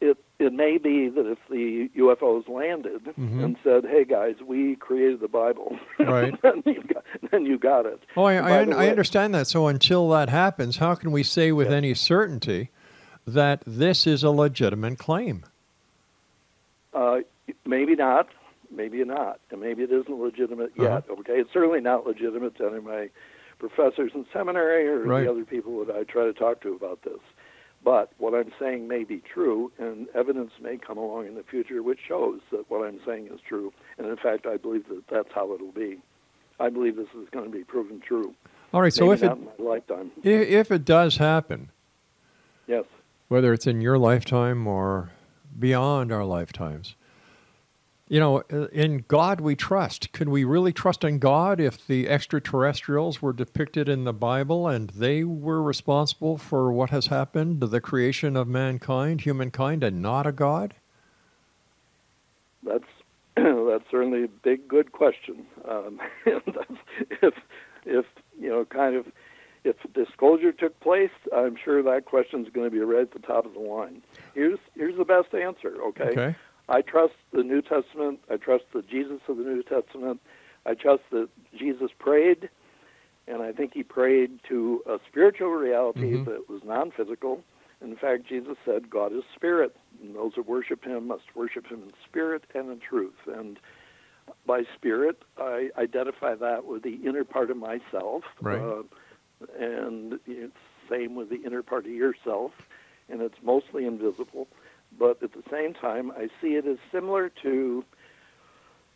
[0.00, 3.42] it it may be that if the UFOs landed Mhm.
[3.44, 6.34] and said, "Hey guys, we created the Bible," Right.
[6.42, 8.00] then, you got, then you got it.
[8.16, 9.46] Oh, I, I, I understand that.
[9.46, 12.70] So until that happens, how can we say with any certainty
[13.26, 15.44] that this is a legitimate claim?
[16.92, 17.20] Uh,
[17.64, 18.28] maybe not.
[18.70, 19.40] Maybe not.
[19.50, 20.90] And maybe it isn't legitimate yet.
[21.08, 21.14] Uh-huh.
[21.20, 23.08] Okay, it's certainly not legitimate to any of my
[23.58, 25.24] professors in seminary or Right.
[25.24, 27.20] the other people that I try to talk to about this.
[27.86, 31.84] But what I'm saying may be true, and evidence may come along in the future
[31.84, 33.72] which shows that what I'm saying is true.
[33.96, 35.98] And in fact, I believe that that's how it'll be.
[36.58, 38.34] I believe this is going to be proven true.
[38.74, 41.70] All right, so Maybe if it not in my lifetime, i- if it does happen,
[42.66, 42.84] yes.
[43.28, 45.10] whether it's in your lifetime or
[45.56, 46.96] beyond our lifetimes.
[48.08, 50.12] You know, uh, in God we trust.
[50.12, 54.90] Can we really trust in God if the extraterrestrials were depicted in the Bible and
[54.90, 60.32] they were responsible for what has happened, the creation of mankind, humankind, and not a
[60.32, 60.74] God?
[62.62, 62.84] That's
[63.36, 65.44] that's certainly a big, good question.
[65.68, 67.34] Um, if
[67.84, 68.06] if
[68.38, 69.06] you know, kind of,
[69.64, 73.18] if disclosure took place, I'm sure that question is going to be right at the
[73.18, 74.02] top of the line.
[74.34, 75.74] Here's here's the best answer.
[75.88, 76.04] Okay.
[76.04, 76.36] Okay.
[76.68, 78.20] I trust the New Testament.
[78.30, 80.20] I trust the Jesus of the New Testament.
[80.64, 82.48] I trust that Jesus prayed,
[83.28, 86.24] and I think he prayed to a spiritual reality Mhm.
[86.24, 87.44] that was non-physical.
[87.80, 91.82] In fact, Jesus said, "God is spirit, and those who worship Him must worship Him
[91.82, 93.60] in spirit and in truth." And
[94.44, 98.60] by spirit, I identify that with the inner part of myself, Right.
[98.60, 98.82] uh,
[99.56, 100.56] and it's
[100.88, 102.52] same with the inner part of yourself,
[103.08, 104.48] and it's mostly invisible.
[104.98, 107.84] But at the same time, I see it as similar to,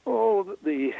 [0.06, 0.90] oh, the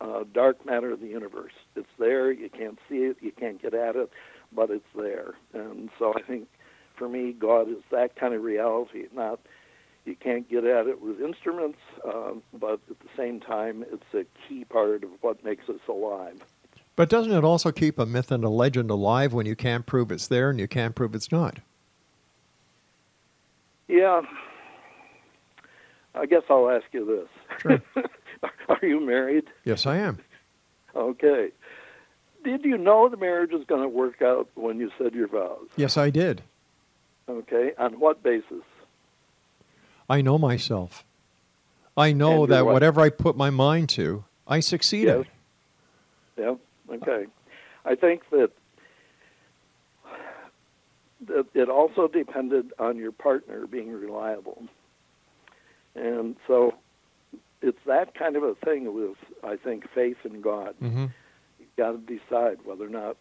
[0.00, 1.52] uh, dark matter of the universe.
[1.76, 2.32] It's there.
[2.32, 3.16] You can't see it.
[3.20, 4.10] You can't get at it,
[4.52, 5.34] but it's there.
[5.52, 6.48] And so I think,
[6.96, 9.06] for me, God is that kind of reality.
[9.14, 9.40] Not
[10.04, 14.24] you can't get at it with instruments, um, but at the same time, it's a
[14.46, 16.44] key part of what makes us alive.
[16.96, 20.12] But doesn't it also keep a myth and a legend alive when you can't prove
[20.12, 21.58] it's there and you can't prove it's not?
[23.88, 24.22] Yeah.
[26.14, 27.60] I guess I'll ask you this.
[27.60, 27.82] Sure.
[28.68, 29.44] Are you married?
[29.64, 30.20] Yes, I am.
[30.94, 31.50] Okay.
[32.44, 35.66] Did you know the marriage was going to work out when you said your vows?
[35.76, 36.42] Yes, I did.
[37.28, 37.72] Okay.
[37.78, 38.62] On what basis?
[40.08, 41.04] I know myself.
[41.96, 42.72] I know that wife.
[42.72, 45.18] whatever I put my mind to, I succeed at.
[45.18, 45.26] Yes.
[46.36, 46.94] Yeah.
[46.96, 47.26] Okay.
[47.84, 48.50] I think that
[51.54, 54.64] it also depended on your partner being reliable,
[55.94, 56.74] and so
[57.62, 60.74] it's that kind of a thing with I think faith in God.
[60.82, 61.06] Mm-hmm.
[61.58, 63.16] You've got to decide whether or not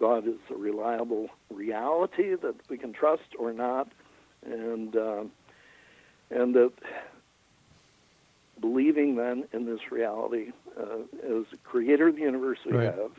[0.00, 3.88] God is a reliable reality that we can trust or not,
[4.44, 5.30] and um,
[6.30, 6.72] and that
[8.60, 12.84] believing then in this reality uh, as the creator of the universe we Right.
[12.94, 13.10] have,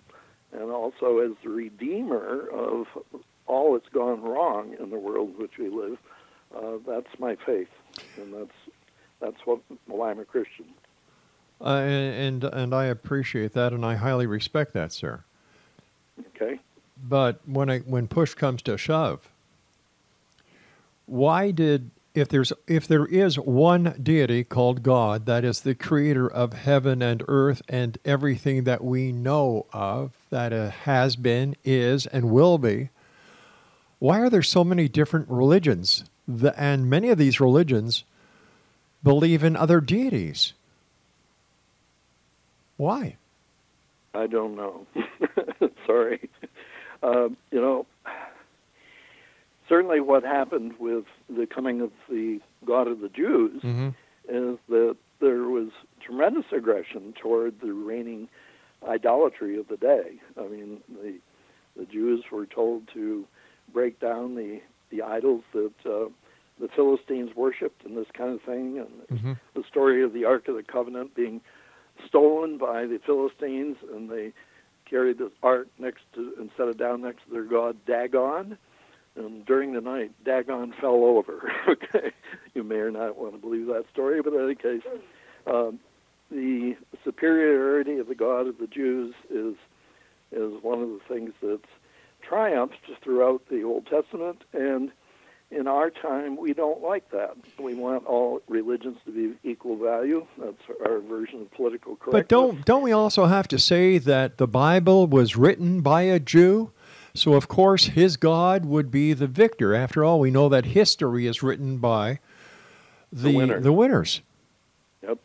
[0.53, 2.87] and also as the redeemer of
[3.47, 5.97] all that's gone wrong in the world in which we live.
[6.55, 7.69] Uh, that's my faith,
[8.17, 8.57] and that's
[9.19, 10.65] that's what why I'm a Christian.
[11.61, 15.23] Uh, and and I appreciate that, and I highly respect that, sir.
[16.35, 16.59] Okay.
[17.01, 19.29] But when I when push comes to shove,
[21.05, 26.27] why did if there's if there is one deity called God that is the creator
[26.27, 32.05] of heaven and earth and everything that we know of that uh, has been, is,
[32.07, 32.89] and will be,
[34.05, 36.03] why are there so many different religions?
[36.27, 38.03] The, and many of these religions
[39.01, 40.53] believe in other deities.
[42.77, 43.17] Why?
[44.13, 44.85] I don't know.
[45.87, 46.29] Sorry.
[47.01, 47.87] Um, you know,
[49.67, 53.89] certainly what happened with the coming of the God of the Jews Mm-hmm.
[54.29, 58.29] is that there was tremendous aggression toward the reigning
[58.87, 60.19] idolatry of the day.
[60.39, 61.15] I mean, the
[61.75, 63.25] the Jews were told to
[63.73, 66.09] break down the the idols that uh,
[66.59, 69.33] the Philistines worshipped and this kind of thing, and Mm-hmm.
[69.55, 71.41] the story of the Ark of the Covenant being
[72.07, 74.33] stolen by the Philistines, and they
[74.89, 78.57] carried this ark next to instead of down next to their god Dagon.
[79.15, 81.49] And during the night, Dagon fell over.
[81.69, 82.11] okay,
[82.53, 84.81] you may or not want to believe that story, but in any case,
[85.47, 85.79] um,
[86.29, 89.55] the superiority of the God of the Jews is
[90.31, 91.71] is one of the things that's
[92.27, 94.91] triumphed throughout the Old Testament, and
[95.51, 97.35] in our time, we don't like that.
[97.59, 100.25] We want all religions to be equal value.
[100.37, 102.21] That's our version of political correctness.
[102.23, 106.19] But don't don't we also have to say that the Bible was written by a
[106.19, 106.71] Jew?
[107.13, 109.73] So of course his God would be the victor.
[109.75, 112.19] After all, we know that history is written by
[113.11, 113.59] the The winner.
[113.61, 114.21] the winners.
[115.03, 115.19] Yep.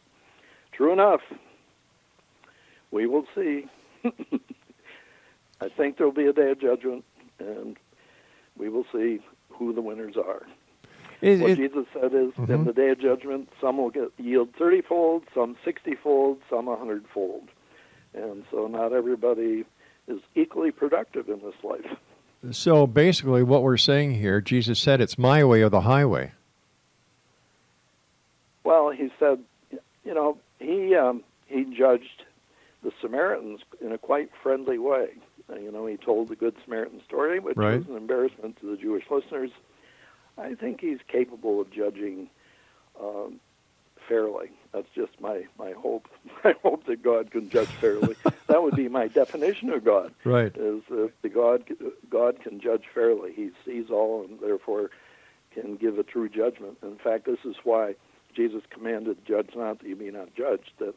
[0.72, 1.22] True enough.
[2.92, 3.66] We will see.
[5.60, 7.04] I think there'll be a day of judgment,
[7.38, 7.76] and
[8.56, 10.42] we will see who the winners are.
[11.20, 12.64] It- what it- Jesus said is, in Mhm.
[12.64, 17.48] the day of judgment, some will get yield thirty-fold, some sixty-fold, some a hundred-fold,
[18.14, 19.64] and so not everybody
[20.08, 21.96] is equally productive in this life.
[22.50, 26.32] so basically what we're saying here, Jesus said it's my way or the highway.
[28.64, 29.44] Well, he said,
[30.04, 32.24] you know, he um, he judged
[32.82, 35.10] the Samaritans in a quite friendly way.
[35.58, 37.78] You know, he told the Good Samaritan story, which Right.
[37.78, 39.50] was an embarrassment to the Jewish listeners.
[40.38, 42.28] I think he's capable of judging
[43.00, 43.40] um,
[44.08, 44.50] fairly.
[44.72, 46.08] That's just my, my hope.
[46.44, 48.16] I hope that God can judge fairly.
[48.46, 50.12] that would be my definition of God.
[50.24, 50.54] Right.
[50.56, 51.64] Is that the God
[52.08, 53.32] God can judge fairly.
[53.32, 54.90] He sees all and therefore
[55.52, 56.78] can give a true judgment.
[56.82, 57.96] In fact, this is why
[58.34, 60.94] Jesus commanded, "Judge not that you be not judged." That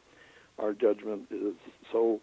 [0.58, 1.54] our judgment is
[1.90, 2.20] so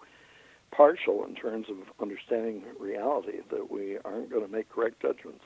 [0.71, 5.43] partial in terms of understanding reality that we aren't going to make correct judgments.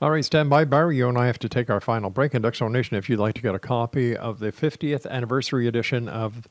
[0.00, 0.64] All right, stand by.
[0.64, 2.34] Barry, you and I have to take our final break.
[2.34, 5.66] And X Zone Nation, if you'd like to get a copy of the 50th anniversary
[5.66, 6.46] edition of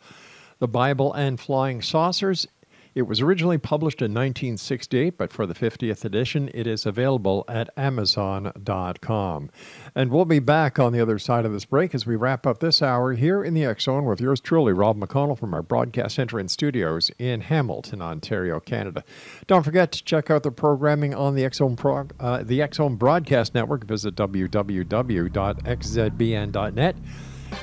[0.60, 2.48] the Bible and Flying Saucers,
[2.94, 7.70] it was originally published in 1968, but for the 50th edition, it is available at
[7.78, 9.50] Amazon.com.
[9.96, 12.60] And we'll be back on the other side of this break as we wrap up
[12.60, 16.38] this hour here in the Zone with yours truly, Rob McConnell, from our broadcast center
[16.38, 19.04] and studios in Hamilton, Ontario, Canada.
[19.48, 23.56] Don't forget to check out the programming on the Zone, prog- uh, the Zone Broadcast
[23.56, 23.86] Network.
[23.86, 24.56] Visit www.xzbn.net.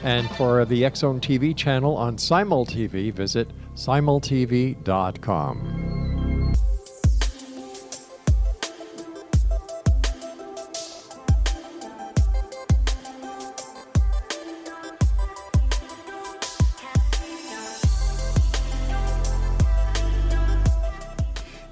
[0.03, 5.79] And for the X TV channel on SimulTV, visit simultv.com.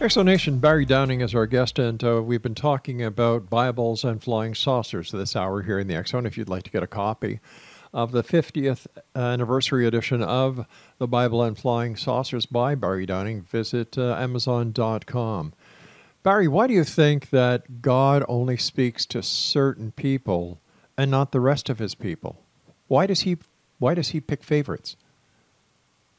[0.06, 4.04] X Zone Nation Barry Downing is our guest, and uh, we've been talking about Bibles
[4.04, 6.26] and flying saucers this hour here in the Zone.
[6.26, 7.40] If you'd like to get a copy
[7.92, 10.66] of the 50th anniversary edition of
[10.98, 15.52] The Bible and Flying Saucers by Barry Downing, visit uh, Amazon.com.
[16.22, 20.60] Barry, why do you think that God only speaks to certain people
[20.98, 22.42] and not the rest of his people?
[22.88, 23.36] Why does he,
[23.78, 24.96] why does he pick favorites?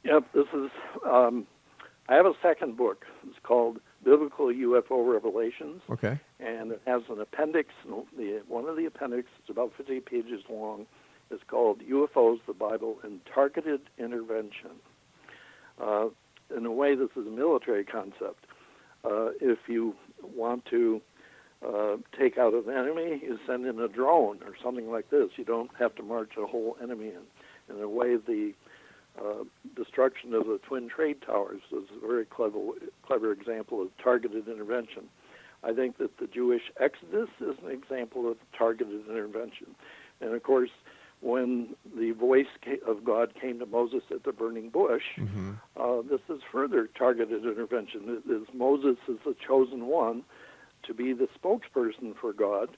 [0.04, 0.70] Yep, this is.
[1.06, 1.46] Um,
[2.08, 3.06] I have a second book.
[3.28, 6.18] It's called Biblical UFO Revelations, Okay.
[6.40, 7.70] and it has an appendix.
[8.16, 10.86] The, one of the appendix, it's about 50 pages long,
[11.32, 14.72] is called UFOs, the Bible, and Targeted Intervention.
[15.82, 16.08] Uh,
[16.56, 18.46] in a way, this is a military concept.
[19.04, 19.96] Uh, if you
[20.36, 21.02] want to
[21.66, 25.30] uh, take out an enemy, you send in a drone or something like this.
[25.36, 27.76] You don't have to march a whole enemy in.
[27.76, 28.54] In a way, the
[29.20, 29.44] uh,
[29.76, 32.60] destruction of the Twin Trade Towers is a very clever,
[33.06, 35.04] clever example of targeted intervention.
[35.64, 39.76] I think that the Jewish Exodus is an example of targeted intervention.
[40.22, 40.70] And of course,
[41.22, 42.48] when the voice
[42.86, 45.04] of God came to Moses at the burning bush,
[45.76, 48.22] uh, this is further targeted intervention.
[48.26, 50.24] It is Moses is the chosen one
[50.84, 52.70] to be the spokesperson for God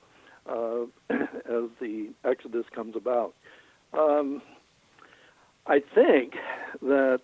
[0.48, 3.34] uh, as the Exodus comes about.
[3.94, 4.42] Um,
[5.68, 6.36] I think
[6.82, 7.22] that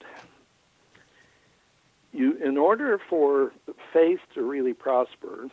[2.11, 3.51] you, in order for
[3.93, 5.47] faith to really prosper,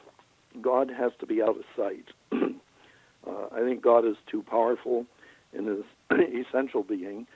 [0.60, 2.06] God has to be out of sight.
[2.32, 5.06] uh, I think God is too powerful
[5.52, 5.84] in his
[6.46, 7.26] essential being,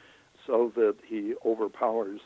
[0.47, 2.21] so that he overpowers.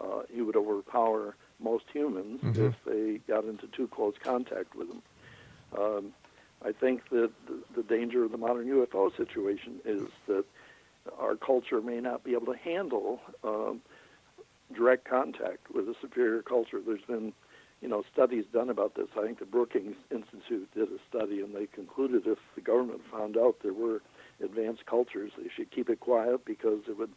[0.00, 2.68] Uh, he would overpower most humans Mhm.
[2.68, 5.02] if they got into too close contact with him.
[5.78, 6.12] Um,
[6.64, 10.44] I think that the, the danger of the modern UFO situation is that
[11.18, 13.80] our culture may not be able to handle um,
[14.74, 16.80] direct contact with a superior culture.
[16.84, 17.32] There's been,
[17.80, 19.08] you know, studies done about this.
[19.18, 23.36] I think the Brookings Institute did a study, and they concluded if the government found
[23.36, 24.00] out there were
[24.42, 27.12] advanced cultures, they should keep it quiet because it would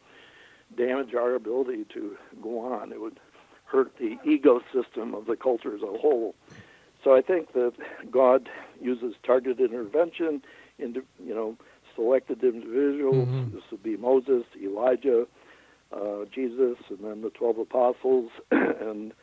[0.76, 2.91] damage our ability to go on.
[2.91, 3.20] It would
[3.66, 6.36] hurt the ecosystem of the culture as a whole.
[7.03, 7.74] So I think that
[8.11, 8.49] God
[8.82, 10.41] uses targeted intervention
[10.80, 11.55] into, you know,
[11.95, 13.28] selected individuals.
[13.30, 13.51] Mhm.
[13.53, 15.28] This would be Moses, Elijah,
[15.91, 19.13] uh, Jesus, and then the twelve apostles, and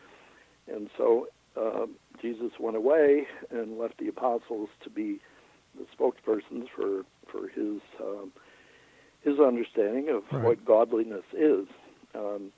[0.69, 1.87] and so uh,
[2.21, 5.21] Jesus went away and left the apostles to be
[5.79, 8.33] the spokespersons for for his um,
[9.23, 10.45] his understanding of Right.
[10.45, 11.67] what godliness is.
[12.15, 12.53] Um,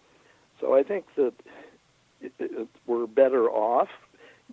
[0.60, 1.34] so I think that
[2.20, 3.88] it, it, we're better off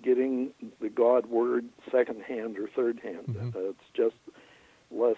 [0.03, 0.51] getting
[0.81, 3.27] the God word second hand or third hand.
[3.27, 3.55] Mhm.
[3.55, 4.15] Uh, it's just
[4.89, 5.17] less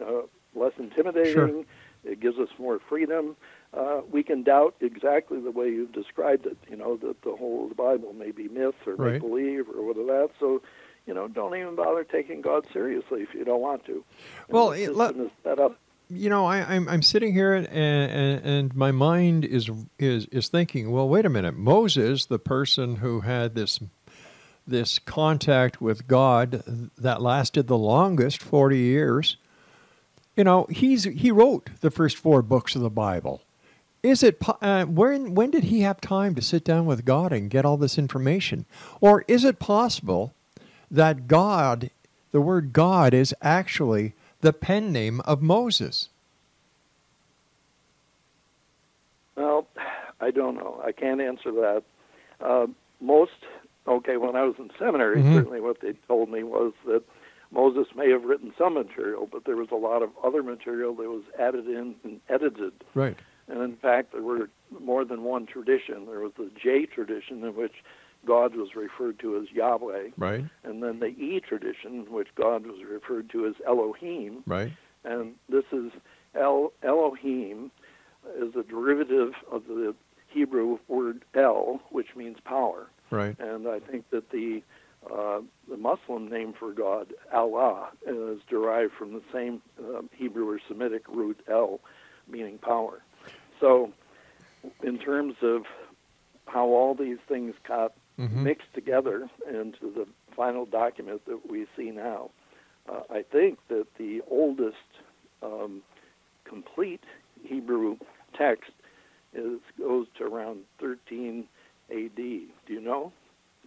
[0.00, 0.22] uh,
[0.54, 1.32] less intimidating.
[1.32, 1.64] Sure.
[2.04, 3.36] It gives us more freedom.
[3.72, 6.56] Uh, we can doubt exactly the way you've described it.
[6.68, 9.12] You know that the whole of the Bible may be myth or Right.
[9.12, 10.30] make believe or what of that.
[10.38, 10.60] So,
[11.06, 13.92] you know, don't even bother taking God seriously if you don't want to.
[13.92, 14.02] And
[14.48, 15.76] Well, it- let- set up.
[16.08, 20.48] you know, I, I'm I'm sitting here and, and and my mind is is is
[20.48, 23.80] thinking, well, wait a minute, Moses, the person who had this
[24.66, 26.62] this contact with God
[26.96, 29.36] that lasted the longest, forty years.
[30.36, 33.42] You know, he's he wrote the first four books of the Bible.
[34.02, 37.48] Is it uh, when when did he have time to sit down with God and
[37.50, 38.66] get all this information,
[39.00, 40.34] or is it possible
[40.94, 41.90] that God,
[42.32, 46.08] the word God, is actually the pen name of Moses?
[49.36, 49.66] Well,
[50.20, 50.80] I don't know.
[50.84, 51.82] I can't answer that.
[52.40, 52.66] Uh,
[53.00, 53.32] most,
[53.86, 55.34] okay, when I was in seminary, Mhm.
[55.34, 57.02] certainly what they told me was that
[57.50, 61.08] Moses may have written some material, but there was a lot of other material that
[61.08, 62.72] was added in and edited.
[62.94, 63.16] Right.
[63.48, 64.48] And in fact, there were
[64.80, 66.06] more than one tradition.
[66.06, 67.82] There was the J tradition, in which
[68.26, 70.44] God was referred to as Yahweh, Right.
[70.64, 74.42] and then the E tradition, in which God was referred to as Elohim.
[74.46, 74.72] Right.
[75.04, 75.92] And this is
[76.34, 77.70] El Elohim
[78.38, 79.94] is a derivative of the
[80.28, 82.88] Hebrew word El, which means power.
[83.10, 83.38] Right.
[83.38, 84.62] And I think that the
[85.12, 90.58] uh, the Muslim name for God, Allah, is derived from the same uh, Hebrew or
[90.66, 91.80] Semitic root El,
[92.26, 93.02] meaning power.
[93.60, 93.92] So,
[94.82, 95.64] in terms of
[96.46, 98.42] how all these things got Mhm.
[98.44, 100.06] mixed together into the
[100.36, 102.30] final document that we see now,
[102.88, 104.76] uh, I think that the oldest
[105.42, 105.82] um,
[106.44, 107.02] complete
[107.42, 107.96] Hebrew
[108.34, 108.70] text
[109.32, 111.46] is goes to around 13
[111.90, 112.46] A.D.
[112.66, 113.12] Do you know?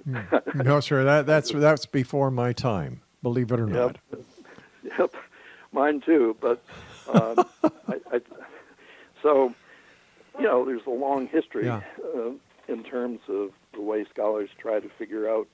[0.53, 1.03] no, sir.
[1.03, 3.01] That that's that's before my time.
[3.23, 3.97] Believe it or not.
[4.11, 4.21] Yep.
[4.97, 5.13] Yep.
[5.73, 6.37] Mine too.
[6.39, 6.61] But
[7.13, 8.21] um, I, I,
[9.21, 9.53] so,
[10.39, 11.81] you know, there's a long history Yeah.
[12.15, 12.31] uh,
[12.69, 15.47] in terms of the way scholars try to figure out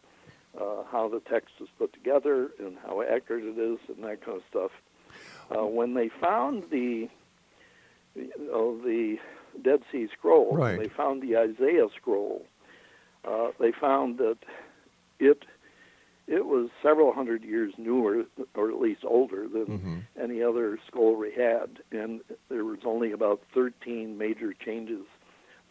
[0.59, 4.37] uh, how the text is put together and how accurate it is and that kind
[4.37, 4.71] of stuff.
[5.55, 7.07] Uh, when they found the,
[8.15, 9.17] you know, the
[9.61, 10.79] Dead Sea Scroll, Right.
[10.79, 12.45] they found the Isaiah scroll.
[13.25, 14.37] Uh, they found that
[15.19, 15.43] it
[16.25, 18.23] it was several hundred years newer,
[18.55, 19.99] or at least older than Mm-hmm.
[20.21, 25.05] any other scroll we had, and there was only about 13 major changes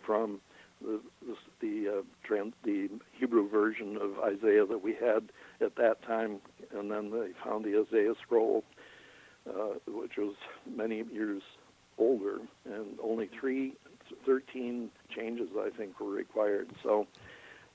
[0.05, 0.41] from
[0.83, 5.31] the the the, uh, trans, the Hebrew version of Isaiah that we had
[5.61, 6.39] at that time,
[6.77, 8.65] and then they found the Isaiah scroll,
[9.49, 10.35] uh, which was
[10.67, 11.43] many years
[11.99, 13.75] older, and only three,
[14.27, 16.71] 13 changes I think were required.
[16.83, 17.07] So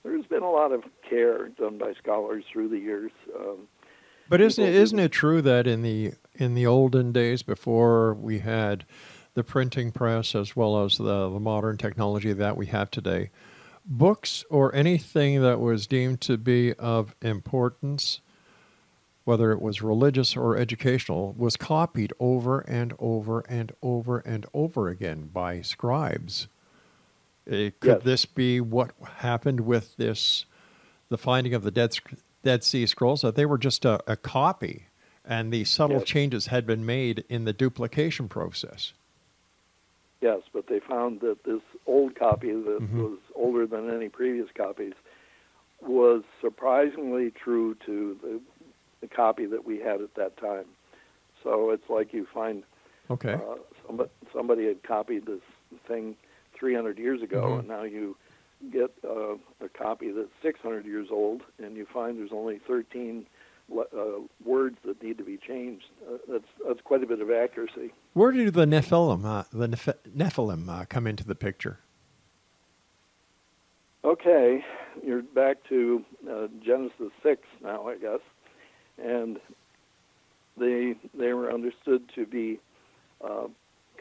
[0.04, 3.12] there's been a lot of care done by scholars through the years.
[3.36, 3.68] Um,
[4.30, 8.40] But isn't it, isn't it true that in the in the olden days, before we
[8.40, 8.86] had
[9.38, 13.30] the printing press as well as the, the modern technology that we have today,
[13.86, 18.20] books or anything that was deemed to be of importance,
[19.26, 24.88] whether it was religious or educational, was copied over and over and over and over
[24.90, 26.48] again by scribes.
[27.46, 28.04] Eh, could Yes.
[28.04, 30.48] this be what happened with this,
[31.10, 31.96] the finding of the Dead,
[32.42, 33.22] Dead Sea Scrolls?
[33.22, 34.88] That they were just a, a copy,
[35.24, 36.08] and the subtle Yes.
[36.08, 38.94] changes had been made in the duplication process.
[40.22, 42.94] Yes, but they found that this old copy that Mhm.
[42.94, 44.94] was older than any previous copies
[45.82, 48.42] was surprisingly true to the,
[49.02, 50.66] the copy that we had at that time.
[51.44, 52.64] So it's like you find
[53.12, 53.34] Okay.
[53.34, 55.42] uh, somebody, somebody had copied this
[55.88, 56.16] thing
[56.54, 57.60] 300 years ago, Mhm.
[57.60, 58.18] and now you
[58.72, 63.28] get uh, a copy that's 600 years old, and you find there's only 13 le-
[63.76, 65.86] uh, words that need to be changed.
[66.08, 67.94] Uh, that's that's quite a bit of accuracy.
[68.14, 71.80] Where do the Nephilim, uh, the Nephilim uh, come into the picture?
[74.04, 74.64] Okay,
[75.06, 78.22] you're back to uh, Genesis six now, I guess,
[78.98, 79.38] and
[80.58, 82.60] they they were understood to be
[83.22, 83.48] uh,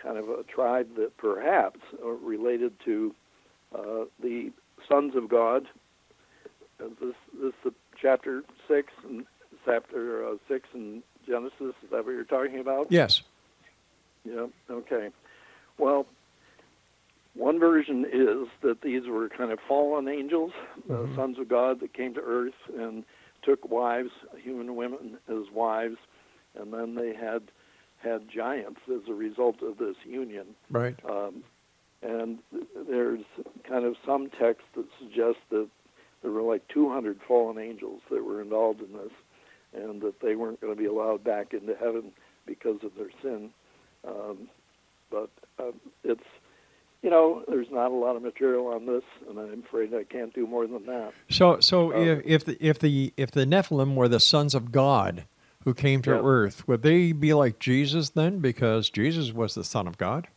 [0.01, 3.15] kind of a tribe that perhaps are related to
[3.75, 4.53] uh, the
[4.89, 5.67] sons of God.
[6.79, 9.25] This this is chapter six and
[9.67, 11.75] chapter uh, six in Genesis.
[11.83, 12.87] Is that what you're talking about?
[12.91, 13.23] Yes.
[14.25, 14.47] Yeah.
[14.71, 15.11] Okay.
[15.79, 16.07] Well,
[17.35, 20.53] one version is that these were kind of fallen angels,
[20.91, 23.05] uh, sons of God that came to earth and
[23.43, 24.11] took wives,
[24.43, 25.99] human women as wives,
[26.59, 27.43] and then they had
[28.03, 30.47] had giants as a result of this union.
[30.71, 30.97] Right.
[31.09, 31.45] Um,
[32.03, 32.39] and
[32.89, 33.25] there's
[33.69, 35.69] kind of some text that suggests that
[36.23, 39.13] there were like 200 fallen angels that were involved in this,
[39.75, 42.13] and that they weren't going to be allowed back into heaven
[42.47, 43.51] because of their sin.
[44.07, 44.49] Um,
[45.11, 45.73] but uh,
[46.05, 46.25] it's,
[47.03, 50.33] you know, there's not a lot of material on this, and I'm afraid I can't
[50.35, 51.13] do more than that.
[51.29, 54.73] So, so Um, if, if the if the if the Nephilim were the sons of
[54.73, 55.25] God
[55.65, 56.23] who came to Yeah.
[56.23, 58.39] earth, would they be like Jesus then?
[58.39, 60.29] Because Jesus was the Son of God.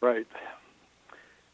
[0.00, 0.26] Right.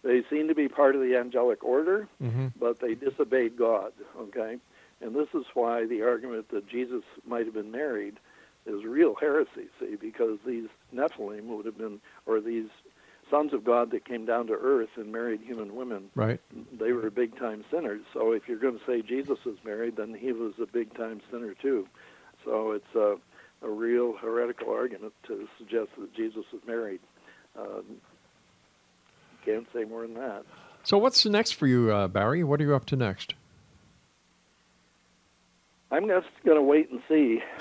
[0.03, 2.53] They seem to be part of the angelic order, Mhm.
[2.59, 3.93] but they disobeyed God.
[4.19, 4.59] Okay,
[5.01, 8.19] and this is why the argument that Jesus might have been married
[8.67, 9.69] is real heresy.
[9.79, 12.69] See, because these Nephilim would have been, or these
[13.31, 16.41] sons of God that came down to earth and married human women, Right.
[16.79, 18.03] they were big time sinners.
[18.13, 21.21] So if you're going to say Jesus was married, then he was a big time
[21.31, 21.87] sinner too.
[22.45, 23.17] So it's a,
[23.67, 27.01] a real heretical argument to suggest that Jesus was married.
[27.59, 27.85] Um,
[29.45, 30.45] can't say more than that.
[30.85, 32.45] So what's next for you, uh, Barry?
[32.45, 33.35] What are you up to next?
[35.95, 37.41] I'm just going to wait and see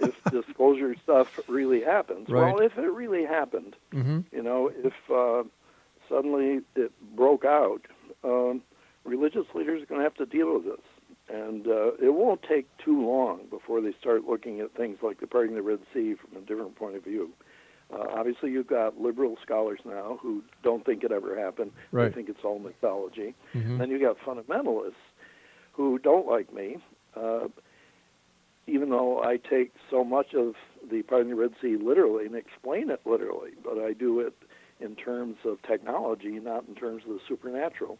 [0.00, 2.28] if disclosure stuff really happens.
[2.28, 2.52] Right.
[2.54, 4.20] Well, if it really happened, Mm-hmm.
[4.36, 5.44] you know, if uh,
[6.08, 7.82] suddenly it broke out,
[8.22, 8.62] um,
[9.04, 10.80] religious leaders are going to have to deal with this.
[11.28, 15.26] And uh, it won't take too long before they start looking at things like the
[15.26, 17.30] parting of the Red Sea from a different point of view.
[17.92, 21.70] Uh, obviously, you've got liberal scholars now who don't think it ever happened.
[21.92, 22.08] Right.
[22.08, 23.34] They think it's all mythology.
[23.54, 23.78] Mhm.
[23.78, 24.92] Then you've got fundamentalists
[25.72, 26.78] who don't like me,
[27.16, 27.48] uh,
[28.66, 30.54] even though I take so much of
[30.90, 34.34] the parting of the Red Sea literally and explain it literally, but I do it
[34.80, 37.98] in terms of technology, not in terms of the supernatural.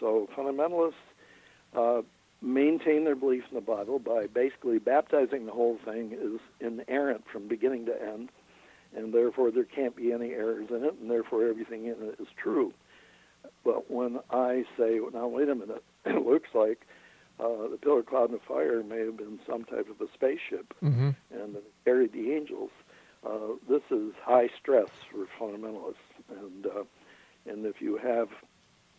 [0.00, 0.92] So fundamentalists
[1.76, 2.02] uh,
[2.42, 7.48] maintain their belief in the Bible by basically baptizing the whole thing is inerrant from
[7.48, 8.30] beginning to end,
[8.96, 12.28] and therefore there can't be any errors in it, and therefore everything in it is
[12.42, 12.72] true.
[13.64, 16.85] But when I say, now wait a minute, it looks like
[17.38, 21.10] uh, the pillar cloud and fire may have been some type of a spaceship, Mm-hmm.
[21.30, 22.70] and it carried the angels.
[23.26, 25.94] Uh, this is high stress for fundamentalists,
[26.30, 26.84] and uh,
[27.46, 28.28] and if you have,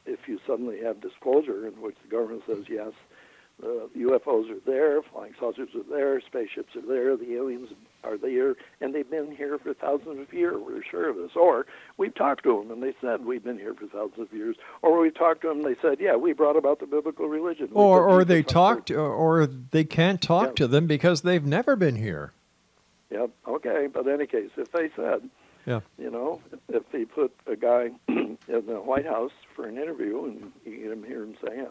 [0.05, 2.91] if you suddenly have disclosure in which the government says yes,
[3.59, 7.69] the UFOs are there, flying saucers are there, spaceships are there, the aliens
[8.03, 10.55] are there, and they've been here for thousands of years.
[10.57, 11.31] We're sure of this.
[11.35, 11.65] Or
[11.97, 14.55] we've talked to them and they said we've been here for thousands of years.
[14.81, 17.67] Or we've talked to them and they said, yeah, we brought about the biblical religion.
[17.71, 20.53] We Or, or they talked, or they can't talk Yeah.
[20.55, 22.33] to them because they've never been here.
[23.09, 23.27] Yeah.
[23.47, 23.87] Okay.
[23.91, 25.29] But in any case, if they said,
[25.65, 25.81] Yeah.
[25.97, 30.51] you know, if they put a guy in the White House for an interview and
[30.65, 31.63] you get him here and say,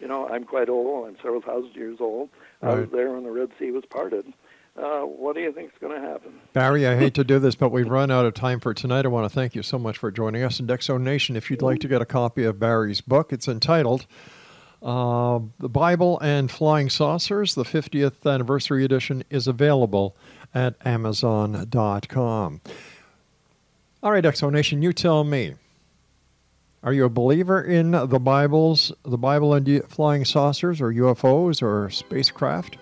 [0.00, 1.08] you know, I'm quite old.
[1.08, 2.28] I'm several thousand years old.
[2.62, 4.32] I was there when the Red Sea was parted.
[4.78, 6.32] Uh, what do you think is going to happen?
[6.52, 9.04] Barry, I hate to do this, but we've run out of time for tonight.
[9.04, 10.60] I want to thank you so much for joining us.
[10.60, 14.06] And Dexo Nation, if you'd like to get a copy of Barry's book, it's entitled
[14.82, 17.54] uh, The Bible and Flying Saucers.
[17.56, 20.16] The 50th anniversary edition is available
[20.54, 22.60] at Amazon.com.
[24.00, 25.54] All right, Dexo Nation, you tell me.
[26.84, 31.90] Are you a believer in the Bibles, the Bible and flying saucers, or UFOs, or
[31.90, 32.76] spacecraft?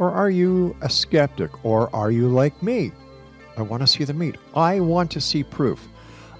[0.00, 1.64] Or are you a skeptic?
[1.64, 2.90] Or are you like me?
[3.56, 4.36] I want to see the meat.
[4.54, 5.86] I want to see proof.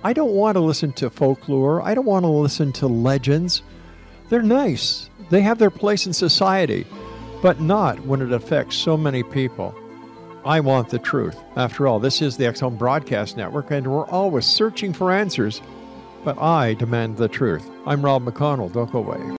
[0.02, 1.82] I don't want to listen to folklore.
[1.82, 3.62] I don't want to listen to legends.
[4.30, 6.86] They're nice, they have their place in society,
[7.42, 9.74] but not when it affects so many people.
[10.44, 11.36] I want the truth.
[11.56, 15.60] After all, this is the Home Broadcast Network, and we're always searching for answers,
[16.24, 17.68] but I demand the truth.
[17.86, 18.72] I'm Rob McConnell.
[18.72, 19.39] Don't go away.